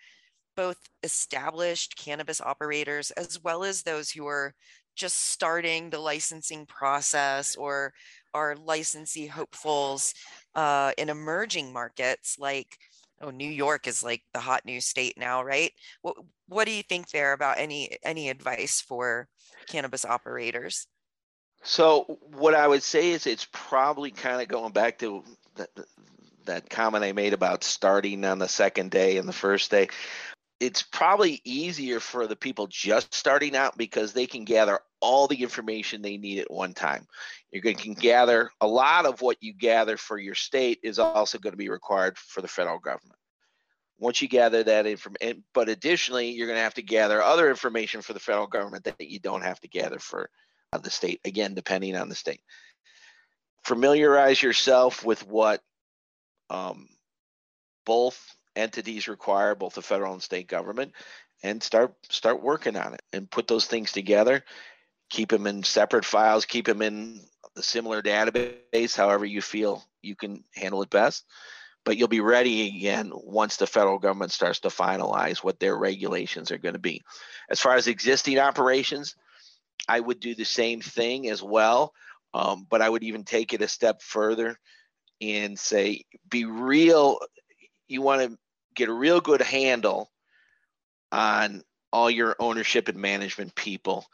both 0.56 0.78
established 1.04 1.96
cannabis 1.96 2.42
operators 2.42 3.12
as 3.12 3.42
well 3.44 3.64
as 3.64 3.84
those 3.84 4.12
who 4.12 4.28
are 4.28 4.54
just 4.96 5.30
starting 5.30 5.90
the 5.90 6.00
licensing 6.00 6.66
process 6.66 7.56
or 7.56 7.94
are 8.34 8.56
licensee 8.56 9.28
hopefuls 9.28 10.14
uh, 10.56 10.92
in 10.98 11.10
emerging 11.10 11.72
markets 11.72 12.38
like 12.38 12.78
oh 13.22 13.30
new 13.30 13.50
york 13.50 13.88
is 13.88 14.04
like 14.04 14.22
the 14.34 14.40
hot 14.40 14.66
new 14.66 14.82
state 14.82 15.18
now 15.18 15.44
right 15.44 15.72
what, 16.02 16.16
what 16.48 16.66
do 16.66 16.72
you 16.72 16.84
think 16.84 17.10
there 17.10 17.34
about 17.34 17.58
any 17.58 17.98
any 18.04 18.30
advice 18.30 18.82
for 18.82 19.28
cannabis 19.68 20.06
operators 20.06 20.88
so 21.64 22.20
what 22.34 22.56
I 22.56 22.68
would 22.68 22.84
say 22.84 23.12
is 23.12 23.28
it's 23.28 23.48
probably 23.52 24.12
kind 24.12 24.42
of 24.42 24.48
going 24.48 24.72
back 24.72 25.00
to 25.00 25.24
that, 25.56 25.70
that 26.46 26.70
comment 26.70 27.04
I 27.04 27.12
made 27.12 27.34
about 27.34 27.64
starting 27.64 28.26
on 28.26 28.40
the 28.40 28.48
second 28.48 28.92
day 28.92 29.18
and 29.18 29.28
the 29.28 29.34
first 29.34 29.70
day. 29.70 29.90
It's 30.60 30.84
probably 30.84 31.42
easier 31.44 32.00
for 32.00 32.28
the 32.28 32.36
people 32.36 32.68
just 32.68 33.14
starting 33.14 33.56
out 33.56 33.78
because 33.78 34.14
they 34.14 34.28
can 34.28 34.44
gather 34.44 34.80
all 35.00 35.28
the 35.28 35.42
information 35.42 36.02
they 36.02 36.18
need 36.18 36.40
at 36.40 36.52
one 36.52 36.74
time. 36.74 37.08
You 37.52 37.62
can 37.62 37.94
gather 37.94 38.52
a 38.62 38.68
lot 38.68 39.06
of 39.06 39.22
what 39.22 39.38
you 39.42 39.54
gather 39.54 39.98
for 39.98 40.20
your 40.20 40.36
state 40.36 40.80
is 40.84 41.00
also 41.00 41.40
going 41.40 41.54
to 41.54 41.58
be 41.58 41.70
required 41.70 42.18
for 42.18 42.42
the 42.42 42.48
federal 42.48 42.80
government. 42.80 43.18
Once 43.98 44.22
you 44.22 44.28
gather 44.28 44.64
that 44.64 44.86
information, 44.88 45.44
but 45.54 45.70
additionally, 45.70 46.30
you're 46.30 46.48
going 46.48 46.58
to 46.58 46.64
have 46.64 46.74
to 46.76 46.82
gather 46.82 47.22
other 47.22 47.50
information 47.50 48.02
for 48.02 48.14
the 48.14 48.20
federal 48.20 48.48
government 48.48 48.84
that 48.84 49.00
you 49.00 49.20
don't 49.20 49.44
have 49.44 49.60
to 49.60 49.68
gather 49.68 50.00
for 50.00 50.30
of 50.74 50.84
the 50.84 50.90
state, 50.90 51.20
again, 51.26 51.54
depending 51.54 51.96
on 51.96 52.10
the 52.10 52.16
state. 52.16 52.42
Familiarize 53.64 54.42
yourself 54.42 55.06
with 55.06 55.26
what 55.28 55.62
um, 56.50 56.88
both 57.86 58.36
entities 58.56 59.08
require, 59.08 59.54
both 59.54 59.76
the 59.76 59.82
federal 59.82 60.14
and 60.14 60.24
state 60.24 60.48
government, 60.48 60.94
and 61.44 61.62
start 61.62 61.94
start 62.10 62.42
working 62.42 62.78
on 62.78 62.94
it 62.94 63.02
and 63.14 63.30
put 63.30 63.48
those 63.48 63.66
things 63.66 63.92
together. 63.92 64.44
Keep 65.10 65.30
them 65.30 65.46
in 65.46 65.64
separate 65.64 66.06
files. 66.06 66.46
Keep 66.46 66.66
them 66.66 66.82
in 66.82 67.20
the 67.56 67.64
similar 67.64 68.02
database, 68.02 68.96
however 68.96 69.26
you 69.26 69.42
feel 69.42 69.84
you 70.02 70.16
can 70.16 70.44
handle 70.56 70.82
it 70.82 70.90
best. 70.90 71.26
But 71.84 71.98
you'll 71.98 72.08
be 72.08 72.22
ready 72.22 72.68
again 72.68 73.12
once 73.14 73.58
the 73.58 73.68
federal 73.68 74.00
government 74.00 74.32
starts 74.32 74.60
to 74.62 74.70
finalize 74.70 75.40
what 75.40 75.60
their 75.60 75.76
regulations 75.76 76.52
are 76.52 76.60
going 76.60 76.74
to 76.74 76.80
be. 76.80 77.02
As 77.50 77.60
far 77.60 77.76
as 77.76 77.88
existing 77.88 78.40
operations, 78.40 79.16
I 79.92 80.00
would 80.00 80.22
do 80.22 80.36
the 80.36 80.46
same 80.46 80.80
thing 80.80 81.28
as 81.28 81.44
well, 81.44 81.94
um, 82.34 82.66
but 82.70 82.82
I 82.82 82.90
would 82.90 83.04
even 83.04 83.26
take 83.26 83.54
it 83.54 83.62
a 83.62 83.68
step 83.68 84.02
further 84.02 84.58
and 85.20 85.60
say, 85.60 86.06
be 86.30 86.46
real. 86.46 87.20
You 87.90 88.02
want 88.02 88.22
to 88.22 88.38
get 88.74 88.88
a 88.88 88.94
real 88.94 89.20
good 89.20 89.42
handle 89.42 90.10
on 91.12 91.62
all 91.92 92.10
your 92.10 92.38
ownership 92.40 92.88
and 92.88 93.00
management 93.00 93.54
people 93.54 94.06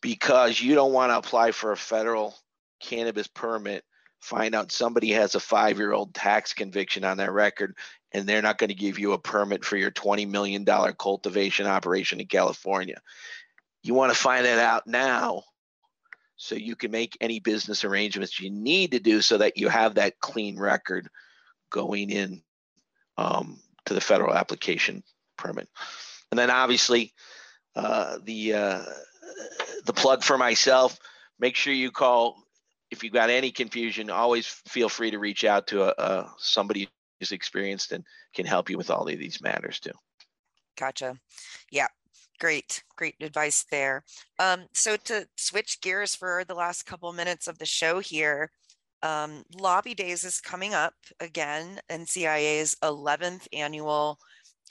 because 0.00 0.58
you 0.58 0.74
don't 0.74 0.94
want 0.94 1.12
to 1.12 1.18
apply 1.18 1.52
for 1.52 1.72
a 1.72 1.76
federal 1.76 2.34
cannabis 2.80 3.26
permit 3.26 3.84
find 4.24 4.54
out 4.54 4.72
somebody 4.72 5.10
has 5.10 5.34
a 5.34 5.40
five 5.40 5.76
year 5.76 5.92
old 5.92 6.14
tax 6.14 6.54
conviction 6.54 7.04
on 7.04 7.18
their 7.18 7.30
record 7.30 7.76
and 8.12 8.26
they're 8.26 8.40
not 8.40 8.56
going 8.56 8.68
to 8.68 8.74
give 8.74 8.98
you 8.98 9.12
a 9.12 9.18
permit 9.18 9.62
for 9.66 9.76
your 9.76 9.90
$20 9.90 10.26
million 10.30 10.64
cultivation 10.98 11.66
operation 11.66 12.20
in 12.20 12.26
California. 12.26 13.02
You 13.84 13.94
want 13.94 14.12
to 14.12 14.18
find 14.18 14.44
that 14.44 14.58
out 14.58 14.86
now 14.86 15.44
so 16.36 16.56
you 16.56 16.74
can 16.74 16.90
make 16.90 17.16
any 17.20 17.38
business 17.38 17.84
arrangements 17.84 18.40
you 18.40 18.50
need 18.50 18.90
to 18.90 18.98
do 18.98 19.20
so 19.20 19.38
that 19.38 19.56
you 19.56 19.68
have 19.68 19.94
that 19.94 20.18
clean 20.18 20.58
record 20.58 21.08
going 21.70 22.10
in 22.10 22.42
um, 23.16 23.60
to 23.86 23.94
the 23.94 24.00
federal 24.00 24.34
application 24.34 25.04
permit. 25.36 25.68
And 26.30 26.38
then 26.38 26.50
obviously, 26.50 27.12
uh, 27.76 28.18
the 28.24 28.54
uh, 28.54 28.84
the 29.84 29.92
plug 29.92 30.22
for 30.22 30.38
myself. 30.38 30.98
Make 31.38 31.56
sure 31.56 31.72
you 31.72 31.90
call 31.90 32.44
if 32.90 33.02
you've 33.02 33.12
got 33.12 33.30
any 33.30 33.50
confusion, 33.50 34.08
always 34.10 34.46
feel 34.46 34.88
free 34.88 35.10
to 35.10 35.18
reach 35.18 35.44
out 35.44 35.66
to 35.68 35.82
a, 35.82 35.94
a, 35.98 36.30
somebody 36.38 36.88
who's 37.18 37.32
experienced 37.32 37.92
and 37.92 38.04
can 38.34 38.46
help 38.46 38.70
you 38.70 38.78
with 38.78 38.90
all 38.90 39.08
of 39.08 39.18
these 39.18 39.42
matters 39.42 39.80
too. 39.80 39.92
Gotcha. 40.78 41.16
Yeah. 41.70 41.88
Great, 42.40 42.82
great 42.96 43.14
advice 43.20 43.64
there. 43.70 44.04
Um, 44.38 44.66
so 44.72 44.96
to 44.96 45.26
switch 45.36 45.80
gears 45.80 46.14
for 46.14 46.44
the 46.44 46.54
last 46.54 46.84
couple 46.84 47.12
minutes 47.12 47.46
of 47.46 47.58
the 47.58 47.66
show 47.66 48.00
here, 48.00 48.50
um, 49.02 49.44
Lobby 49.54 49.94
Days 49.94 50.24
is 50.24 50.40
coming 50.40 50.74
up 50.74 50.94
again, 51.20 51.80
NCIA's 51.90 52.76
11th 52.82 53.46
annual 53.52 54.18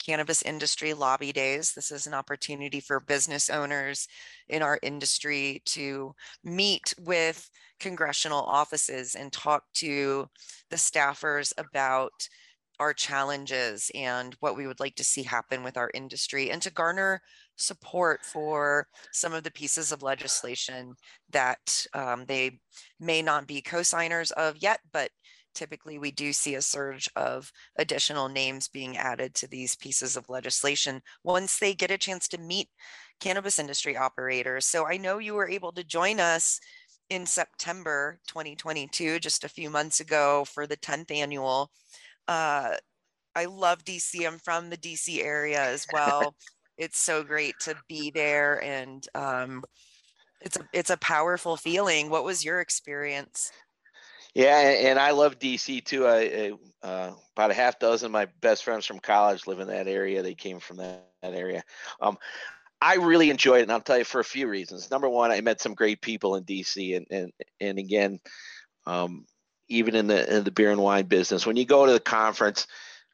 Cannabis 0.04 0.42
Industry 0.42 0.92
Lobby 0.92 1.32
Days. 1.32 1.72
This 1.72 1.90
is 1.90 2.06
an 2.06 2.14
opportunity 2.14 2.80
for 2.80 3.00
business 3.00 3.48
owners 3.48 4.08
in 4.48 4.60
our 4.60 4.78
industry 4.82 5.62
to 5.66 6.14
meet 6.42 6.92
with 7.00 7.48
congressional 7.80 8.42
offices 8.42 9.14
and 9.14 9.32
talk 9.32 9.64
to 9.74 10.28
the 10.70 10.76
staffers 10.76 11.52
about 11.56 12.28
our 12.80 12.92
challenges 12.92 13.90
and 13.94 14.34
what 14.40 14.56
we 14.56 14.66
would 14.66 14.80
like 14.80 14.96
to 14.96 15.04
see 15.04 15.22
happen 15.22 15.62
with 15.62 15.76
our 15.76 15.90
industry 15.94 16.50
and 16.50 16.60
to 16.62 16.70
garner 16.70 17.22
support 17.56 18.24
for 18.24 18.86
some 19.12 19.32
of 19.32 19.42
the 19.42 19.50
pieces 19.50 19.92
of 19.92 20.02
legislation 20.02 20.94
that 21.30 21.86
um, 21.94 22.24
they 22.26 22.58
may 23.00 23.22
not 23.22 23.46
be 23.46 23.60
co-signers 23.60 24.30
of 24.32 24.56
yet, 24.58 24.80
but 24.92 25.10
typically 25.54 25.98
we 25.98 26.10
do 26.10 26.32
see 26.32 26.56
a 26.56 26.62
surge 26.62 27.08
of 27.16 27.50
additional 27.76 28.28
names 28.28 28.68
being 28.68 28.96
added 28.96 29.34
to 29.34 29.46
these 29.48 29.76
pieces 29.76 30.16
of 30.16 30.28
legislation 30.28 31.00
once 31.22 31.58
they 31.58 31.74
get 31.74 31.90
a 31.90 31.98
chance 31.98 32.28
to 32.28 32.38
meet 32.38 32.68
cannabis 33.20 33.58
industry 33.58 33.96
operators. 33.96 34.66
So 34.66 34.86
I 34.86 34.96
know 34.96 35.18
you 35.18 35.34
were 35.34 35.48
able 35.48 35.72
to 35.72 35.84
join 35.84 36.20
us 36.20 36.60
in 37.10 37.26
September 37.26 38.18
2022, 38.26 39.20
just 39.20 39.44
a 39.44 39.48
few 39.48 39.70
months 39.70 40.00
ago 40.00 40.44
for 40.44 40.66
the 40.66 40.76
10th 40.76 41.10
annual. 41.10 41.70
Uh, 42.26 42.74
I 43.36 43.44
love 43.46 43.84
DC. 43.84 44.26
I'm 44.26 44.38
from 44.38 44.70
the 44.70 44.76
DC 44.76 45.22
area 45.22 45.62
as 45.62 45.86
well. 45.92 46.34
It's 46.78 46.98
so 46.98 47.22
great 47.22 47.54
to 47.60 47.76
be 47.88 48.10
there 48.10 48.62
and 48.62 49.06
um, 49.14 49.62
it's 50.40 50.56
a 50.56 50.68
it's 50.72 50.90
a 50.90 50.96
powerful 50.98 51.56
feeling. 51.56 52.10
What 52.10 52.24
was 52.24 52.44
your 52.44 52.60
experience? 52.60 53.50
Yeah, 54.34 54.58
and 54.58 54.98
I 54.98 55.12
love 55.12 55.38
DC 55.38 55.84
too. 55.84 56.06
I, 56.06 56.18
I 56.82 56.86
uh, 56.86 57.14
about 57.36 57.50
a 57.50 57.54
half 57.54 57.78
dozen 57.78 58.06
of 58.06 58.12
my 58.12 58.26
best 58.40 58.64
friends 58.64 58.84
from 58.84 58.98
college 58.98 59.46
live 59.46 59.60
in 59.60 59.68
that 59.68 59.86
area. 59.86 60.22
They 60.22 60.34
came 60.34 60.58
from 60.58 60.78
that, 60.78 61.06
that 61.22 61.34
area. 61.34 61.62
Um, 62.00 62.18
I 62.80 62.96
really 62.96 63.30
enjoyed 63.30 63.60
it, 63.60 63.62
and 63.62 63.72
I'll 63.72 63.80
tell 63.80 63.96
you 63.96 64.04
for 64.04 64.20
a 64.20 64.24
few 64.24 64.48
reasons. 64.48 64.90
Number 64.90 65.08
one, 65.08 65.30
I 65.30 65.40
met 65.40 65.60
some 65.60 65.74
great 65.74 66.02
people 66.02 66.36
in 66.36 66.44
DC, 66.44 66.96
and 66.96 67.06
and 67.10 67.32
and 67.60 67.78
again, 67.78 68.18
um, 68.86 69.24
even 69.68 69.94
in 69.94 70.08
the 70.08 70.36
in 70.36 70.44
the 70.44 70.50
beer 70.50 70.72
and 70.72 70.82
wine 70.82 71.06
business, 71.06 71.46
when 71.46 71.56
you 71.56 71.64
go 71.64 71.86
to 71.86 71.92
the 71.92 72.00
conference, 72.00 72.66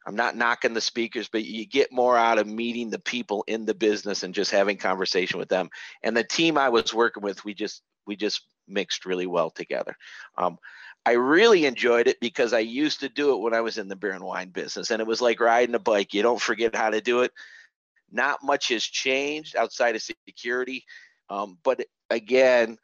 I'm 0.05 0.15
not 0.15 0.35
knocking 0.35 0.73
the 0.73 0.81
speakers, 0.81 1.27
but 1.27 1.45
you 1.45 1.65
get 1.65 1.91
more 1.91 2.17
out 2.17 2.39
of 2.39 2.47
meeting 2.47 2.89
the 2.89 2.99
people 2.99 3.43
in 3.47 3.65
the 3.65 3.73
business 3.73 4.23
and 4.23 4.33
just 4.33 4.51
having 4.51 4.77
conversation 4.77 5.37
with 5.37 5.49
them. 5.49 5.69
And 6.01 6.17
the 6.17 6.23
team 6.23 6.57
I 6.57 6.69
was 6.69 6.93
working 6.93 7.23
with, 7.23 7.45
we 7.45 7.53
just 7.53 7.83
we 8.07 8.15
just 8.15 8.41
mixed 8.67 9.05
really 9.05 9.27
well 9.27 9.51
together. 9.51 9.95
Um, 10.37 10.57
I 11.05 11.13
really 11.13 11.65
enjoyed 11.65 12.07
it 12.07 12.19
because 12.19 12.53
I 12.53 12.59
used 12.59 12.99
to 12.99 13.09
do 13.09 13.33
it 13.33 13.41
when 13.41 13.53
I 13.53 13.61
was 13.61 13.77
in 13.77 13.87
the 13.87 13.95
beer 13.95 14.11
and 14.11 14.23
wine 14.23 14.49
business, 14.49 14.91
and 14.91 15.01
it 15.01 15.07
was 15.07 15.21
like 15.21 15.39
riding 15.39 15.75
a 15.75 15.79
bike. 15.79 16.13
You 16.13 16.21
don't 16.21 16.41
forget 16.41 16.75
how 16.75 16.89
to 16.89 17.01
do 17.01 17.21
it. 17.21 17.31
Not 18.11 18.43
much 18.43 18.69
has 18.69 18.83
changed 18.83 19.55
outside 19.55 19.95
of 19.95 20.01
security, 20.01 20.85
um, 21.29 21.57
but 21.63 21.85
again, 22.09 22.77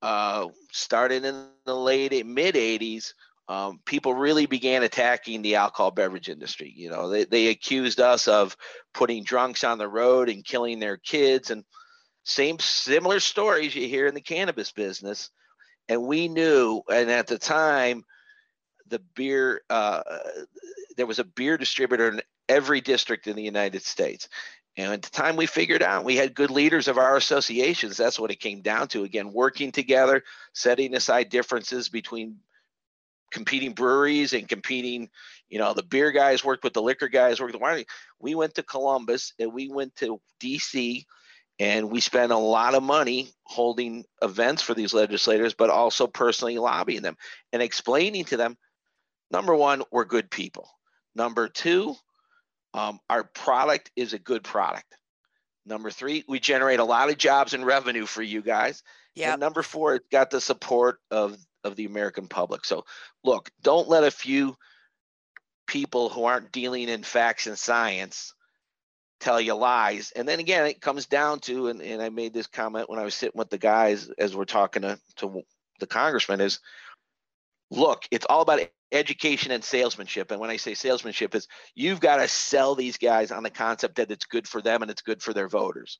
uh, 0.00 0.48
starting 0.72 1.24
in 1.24 1.46
the 1.64 1.76
late 1.76 2.26
mid 2.26 2.54
'80s, 2.54 3.12
um, 3.48 3.80
people 3.84 4.14
really 4.14 4.46
began 4.46 4.82
attacking 4.82 5.42
the 5.42 5.56
alcohol 5.56 5.90
beverage 5.90 6.28
industry. 6.28 6.72
You 6.74 6.90
know, 6.90 7.08
they 7.08 7.24
they 7.24 7.48
accused 7.48 8.00
us 8.00 8.28
of 8.28 8.56
putting 8.94 9.24
drunks 9.24 9.64
on 9.64 9.78
the 9.78 9.88
road 9.88 10.28
and 10.28 10.44
killing 10.44 10.78
their 10.78 10.96
kids, 10.96 11.50
and 11.50 11.64
same 12.24 12.58
similar 12.58 13.20
stories 13.20 13.74
you 13.74 13.88
hear 13.88 14.06
in 14.06 14.14
the 14.14 14.20
cannabis 14.20 14.72
business. 14.72 15.30
And 15.88 16.04
we 16.04 16.28
knew 16.28 16.82
and 16.90 17.10
at 17.10 17.26
the 17.26 17.38
time 17.38 18.04
the 18.86 19.00
beer 19.16 19.62
uh, 19.68 20.02
there 20.96 21.06
was 21.06 21.18
a 21.18 21.24
beer 21.24 21.58
distributor 21.58 22.08
in 22.08 22.22
every 22.48 22.80
district 22.80 23.26
in 23.26 23.36
the 23.36 23.42
united 23.42 23.82
states. 23.82 24.28
And 24.76 24.92
at 24.92 25.02
the 25.02 25.10
time 25.10 25.36
we 25.36 25.46
figured 25.46 25.82
out 25.82 26.04
we 26.04 26.16
had 26.16 26.34
good 26.34 26.50
leaders 26.50 26.86
of 26.86 26.98
our 26.98 27.16
associations. 27.16 27.96
That's 27.96 28.20
what 28.20 28.30
it 28.30 28.40
came 28.40 28.62
down 28.62 28.88
to. 28.88 29.02
Again 29.02 29.32
working 29.32 29.72
together 29.72 30.22
setting 30.52 30.94
aside 30.94 31.28
differences 31.28 31.88
between 31.88 32.36
competing 33.32 33.72
breweries 33.72 34.32
and 34.32 34.48
competing 34.48 35.08
you 35.48 35.58
know 35.58 35.74
the 35.74 35.82
beer 35.82 36.12
guys 36.12 36.44
worked 36.44 36.64
with 36.64 36.74
the 36.74 36.82
liquor 36.82 37.08
guys 37.08 37.40
worked 37.40 37.52
with 37.52 37.60
the 37.60 37.64
wine 37.64 37.84
we 38.20 38.34
went 38.34 38.54
to 38.54 38.62
columbus 38.62 39.32
and 39.38 39.52
we 39.52 39.68
went 39.68 39.94
to 39.96 40.20
dc 40.42 41.04
and 41.58 41.90
we 41.90 42.00
spent 42.00 42.32
a 42.32 42.36
lot 42.36 42.74
of 42.74 42.82
money 42.82 43.30
holding 43.44 44.04
events 44.20 44.62
for 44.62 44.74
these 44.74 44.94
legislators, 44.94 45.54
but 45.54 45.70
also 45.70 46.06
personally 46.06 46.58
lobbying 46.58 47.02
them 47.02 47.16
and 47.52 47.62
explaining 47.62 48.24
to 48.24 48.36
them 48.36 48.56
number 49.30 49.54
one, 49.54 49.82
we're 49.90 50.04
good 50.04 50.30
people. 50.30 50.68
Number 51.14 51.48
two, 51.48 51.94
um, 52.74 52.98
our 53.08 53.24
product 53.24 53.90
is 53.96 54.12
a 54.12 54.18
good 54.18 54.42
product. 54.42 54.96
Number 55.64 55.90
three, 55.90 56.24
we 56.26 56.40
generate 56.40 56.80
a 56.80 56.84
lot 56.84 57.10
of 57.10 57.18
jobs 57.18 57.54
and 57.54 57.64
revenue 57.64 58.06
for 58.06 58.22
you 58.22 58.42
guys. 58.42 58.82
Yeah. 59.14 59.36
Number 59.36 59.62
four, 59.62 59.94
it's 59.94 60.08
got 60.10 60.30
the 60.30 60.40
support 60.40 60.98
of 61.10 61.36
of 61.64 61.76
the 61.76 61.84
American 61.84 62.28
public. 62.28 62.64
So, 62.64 62.84
look, 63.24 63.50
don't 63.62 63.88
let 63.88 64.04
a 64.04 64.10
few 64.10 64.56
people 65.66 66.08
who 66.08 66.24
aren't 66.24 66.52
dealing 66.52 66.88
in 66.88 67.02
facts 67.02 67.46
and 67.46 67.58
science 67.58 68.34
tell 69.20 69.40
you 69.40 69.54
lies. 69.54 70.12
And 70.16 70.28
then 70.28 70.40
again, 70.40 70.66
it 70.66 70.80
comes 70.80 71.06
down 71.06 71.38
to, 71.40 71.68
and, 71.68 71.80
and 71.80 72.02
I 72.02 72.08
made 72.08 72.34
this 72.34 72.48
comment 72.48 72.90
when 72.90 72.98
I 72.98 73.04
was 73.04 73.14
sitting 73.14 73.38
with 73.38 73.50
the 73.50 73.58
guys 73.58 74.10
as 74.18 74.34
we're 74.34 74.44
talking 74.44 74.82
to, 74.82 74.98
to 75.16 75.42
the 75.80 75.86
congressman 75.86 76.40
is, 76.40 76.58
look, 77.70 78.04
it's 78.10 78.26
all 78.28 78.42
about 78.42 78.68
education 78.90 79.52
and 79.52 79.64
salesmanship. 79.64 80.30
And 80.30 80.40
when 80.40 80.50
I 80.50 80.56
say 80.56 80.74
salesmanship 80.74 81.34
is 81.34 81.48
you've 81.74 82.00
got 82.00 82.16
to 82.16 82.28
sell 82.28 82.74
these 82.74 82.98
guys 82.98 83.30
on 83.30 83.42
the 83.42 83.50
concept 83.50 83.96
that 83.96 84.10
it's 84.10 84.26
good 84.26 84.46
for 84.46 84.60
them 84.60 84.82
and 84.82 84.90
it's 84.90 85.02
good 85.02 85.22
for 85.22 85.32
their 85.32 85.48
voters. 85.48 85.98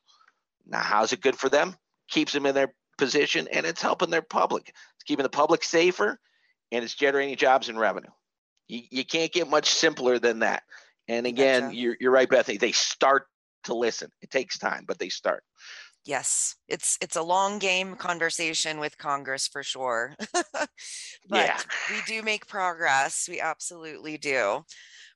Now, 0.67 0.81
how's 0.81 1.13
it 1.13 1.23
good 1.23 1.37
for 1.37 1.49
them? 1.49 1.77
Keeps 2.09 2.33
them 2.33 2.47
in 2.47 2.55
their 2.55 2.75
position 2.99 3.49
and 3.53 3.65
it's 3.65 3.83
helping 3.83 4.11
their 4.11 4.23
public. 4.23 4.75
It's 5.03 5.09
keeping 5.09 5.25
the 5.25 5.29
public 5.29 5.65
safer 5.65 6.19
and 6.71 6.85
it's 6.85 6.95
generating 6.95 7.37
jobs 7.37 7.69
and 7.69 7.79
revenue. 7.79 8.11
You, 8.69 8.83
you 8.91 9.05
can't 9.05 9.33
get 9.33 9.51
much 9.51 9.69
simpler 9.69 10.21
than 10.21 10.39
that. 10.41 10.63
And 11.09 11.27
again, 11.27 11.63
gotcha. 11.63 11.77
you're, 11.77 11.97
you're 11.99 12.13
right, 12.13 12.29
Bethany. 12.29 12.57
They 12.57 12.71
start 12.71 13.27
to 13.65 13.75
listen. 13.75 14.11
It 14.21 14.31
takes 14.31 14.59
time, 14.59 14.85
but 14.87 15.01
they 15.01 15.09
start. 15.09 15.43
Yes, 16.05 16.57
it's 16.69 16.99
it's 17.01 17.15
a 17.15 17.23
long 17.23 17.61
game 17.61 17.95
conversation 17.95 18.81
with 18.81 18.99
Congress 18.99 19.47
for 19.47 19.63
sure. 19.63 20.17
but 20.33 20.67
yeah. 21.31 21.61
we 21.91 21.97
do 22.09 22.23
make 22.23 22.49
progress. 22.49 23.29
We 23.29 23.41
absolutely 23.41 24.19
do. 24.19 24.65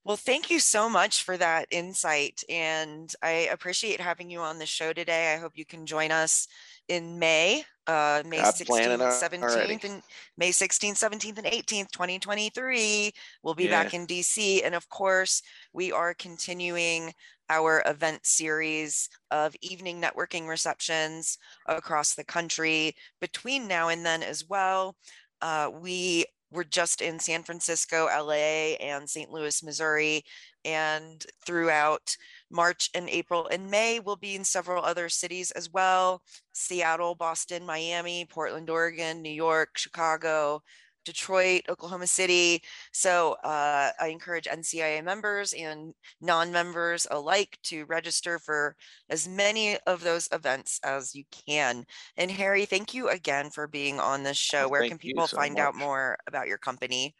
Well, 0.04 0.16
thank 0.16 0.48
you 0.48 0.60
so 0.60 0.88
much 0.88 1.24
for 1.24 1.36
that 1.36 1.66
insight. 1.72 2.44
And 2.48 3.12
I 3.20 3.48
appreciate 3.50 4.00
having 4.00 4.30
you 4.30 4.38
on 4.38 4.60
the 4.60 4.66
show 4.66 4.92
today. 4.92 5.34
I 5.34 5.38
hope 5.38 5.56
you 5.56 5.64
can 5.64 5.86
join 5.86 6.12
us 6.12 6.46
in 6.88 7.18
May, 7.18 7.64
uh, 7.86 8.22
May 8.26 8.38
16th, 8.38 8.98
17th, 8.98 9.84
and 9.84 10.02
May 10.36 10.50
16th, 10.50 10.94
17th, 10.94 11.38
and 11.38 11.46
18th, 11.46 11.90
2023. 11.90 13.12
We'll 13.42 13.54
be 13.54 13.64
yeah. 13.64 13.82
back 13.82 13.94
in 13.94 14.06
DC. 14.06 14.64
And 14.64 14.74
of 14.74 14.88
course, 14.88 15.42
we 15.72 15.92
are 15.92 16.14
continuing 16.14 17.12
our 17.48 17.82
event 17.86 18.26
series 18.26 19.08
of 19.30 19.54
evening 19.62 20.00
networking 20.00 20.48
receptions 20.48 21.38
across 21.66 22.14
the 22.14 22.24
country 22.24 22.94
between 23.20 23.68
now 23.68 23.88
and 23.88 24.04
then 24.04 24.22
as 24.22 24.44
well. 24.48 24.96
Uh, 25.40 25.70
we 25.72 26.24
we're 26.52 26.64
just 26.64 27.02
in 27.02 27.18
San 27.18 27.42
Francisco, 27.42 28.06
LA, 28.06 28.76
and 28.80 29.08
St. 29.08 29.30
Louis, 29.30 29.62
Missouri. 29.62 30.24
And 30.64 31.24
throughout 31.44 32.16
March 32.50 32.90
and 32.94 33.08
April 33.08 33.46
and 33.48 33.70
May 33.70 34.00
will 34.00 34.16
be 34.16 34.34
in 34.34 34.44
several 34.44 34.84
other 34.84 35.08
cities 35.08 35.50
as 35.52 35.70
well 35.72 36.22
Seattle, 36.52 37.14
Boston, 37.14 37.66
Miami, 37.66 38.24
Portland, 38.24 38.70
Oregon, 38.70 39.22
New 39.22 39.30
York, 39.30 39.76
Chicago, 39.76 40.62
Detroit, 41.06 41.62
Oklahoma 41.70 42.06
City. 42.06 42.62
So 42.92 43.36
uh, 43.44 43.90
I 43.98 44.08
encourage 44.08 44.44
NCIA 44.44 45.02
members 45.02 45.54
and 45.54 45.94
non 46.20 46.52
members 46.52 47.06
alike 47.10 47.58
to 47.64 47.86
register 47.86 48.38
for 48.38 48.76
as 49.08 49.26
many 49.26 49.78
of 49.86 50.02
those 50.02 50.28
events 50.32 50.80
as 50.84 51.14
you 51.14 51.24
can. 51.48 51.86
And 52.18 52.30
Harry, 52.30 52.66
thank 52.66 52.92
you 52.92 53.08
again 53.08 53.50
for 53.50 53.66
being 53.66 54.00
on 54.00 54.24
this 54.24 54.36
show. 54.36 54.68
Where 54.68 54.82
Thank 54.82 54.92
can 54.92 54.98
people 54.98 55.28
so 55.28 55.36
find 55.36 55.58
out 55.58 55.74
more 55.74 56.18
about 56.26 56.48
your 56.48 56.58
company? 56.58 57.14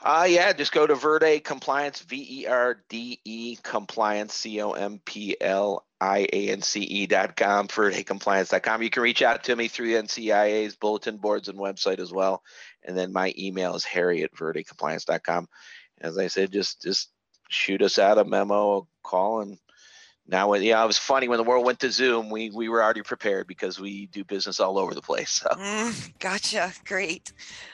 Uh, 0.00 0.26
yeah, 0.28 0.52
just 0.52 0.72
go 0.72 0.86
to 0.86 0.94
Verde 0.94 1.40
Compliance, 1.40 2.00
V 2.00 2.42
E 2.42 2.46
R 2.46 2.82
D 2.88 3.20
E 3.24 3.56
Compliance, 3.62 4.32
C 4.32 4.60
O 4.62 4.72
M 4.72 5.00
P 5.04 5.36
L 5.40 5.84
I 6.00 6.28
A 6.32 6.50
N 6.50 6.62
C 6.62 6.80
E 6.82 7.06
dot 7.06 7.36
com, 7.36 7.66
verdecompliance.com. 7.66 8.82
You 8.82 8.90
can 8.90 9.02
reach 9.02 9.22
out 9.22 9.44
to 9.44 9.56
me 9.56 9.66
through 9.66 9.94
NCIA's 9.94 10.76
bulletin 10.76 11.16
boards 11.16 11.48
and 11.48 11.58
website 11.58 11.98
as 11.98 12.12
well. 12.12 12.42
And 12.84 12.96
then 12.96 13.12
my 13.12 13.34
email 13.36 13.74
is 13.74 13.84
harry 13.84 14.22
at 14.22 14.34
verdecompliance.com. 14.34 15.48
As 16.00 16.16
I 16.16 16.28
said, 16.28 16.52
just 16.52 16.80
just 16.80 17.10
shoot 17.48 17.82
us 17.82 17.98
out 17.98 18.18
a 18.18 18.24
memo, 18.24 18.78
a 18.78 18.82
call, 19.02 19.40
and 19.40 19.58
now, 20.30 20.52
yeah, 20.52 20.84
it 20.84 20.86
was 20.86 20.98
funny 20.98 21.26
when 21.26 21.38
the 21.38 21.44
world 21.44 21.64
went 21.64 21.80
to 21.80 21.90
Zoom. 21.90 22.28
We 22.28 22.50
we 22.50 22.68
were 22.68 22.82
already 22.82 23.02
prepared 23.02 23.46
because 23.46 23.80
we 23.80 24.06
do 24.06 24.24
business 24.24 24.60
all 24.60 24.78
over 24.78 24.94
the 24.94 25.00
place. 25.00 25.30
So. 25.30 25.48
Mm, 25.48 26.18
gotcha. 26.18 26.72
Great. 26.84 27.32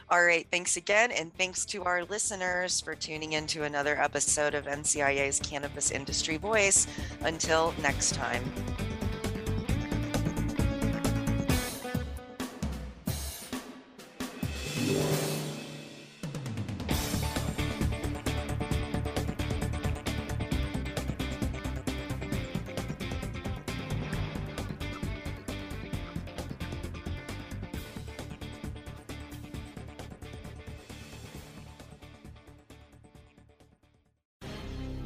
All 0.08 0.24
right. 0.24 0.46
Thanks 0.52 0.76
again. 0.76 1.10
And 1.10 1.34
thanks 1.36 1.64
to 1.66 1.82
our 1.82 2.04
listeners 2.04 2.80
for 2.80 2.94
tuning 2.94 3.32
in 3.32 3.48
to 3.48 3.64
another 3.64 4.00
episode 4.00 4.54
of 4.54 4.66
NCIA's 4.66 5.40
Cannabis 5.40 5.90
Industry 5.90 6.36
Voice. 6.36 6.86
Until 7.22 7.74
next 7.82 8.14
time. 8.14 8.44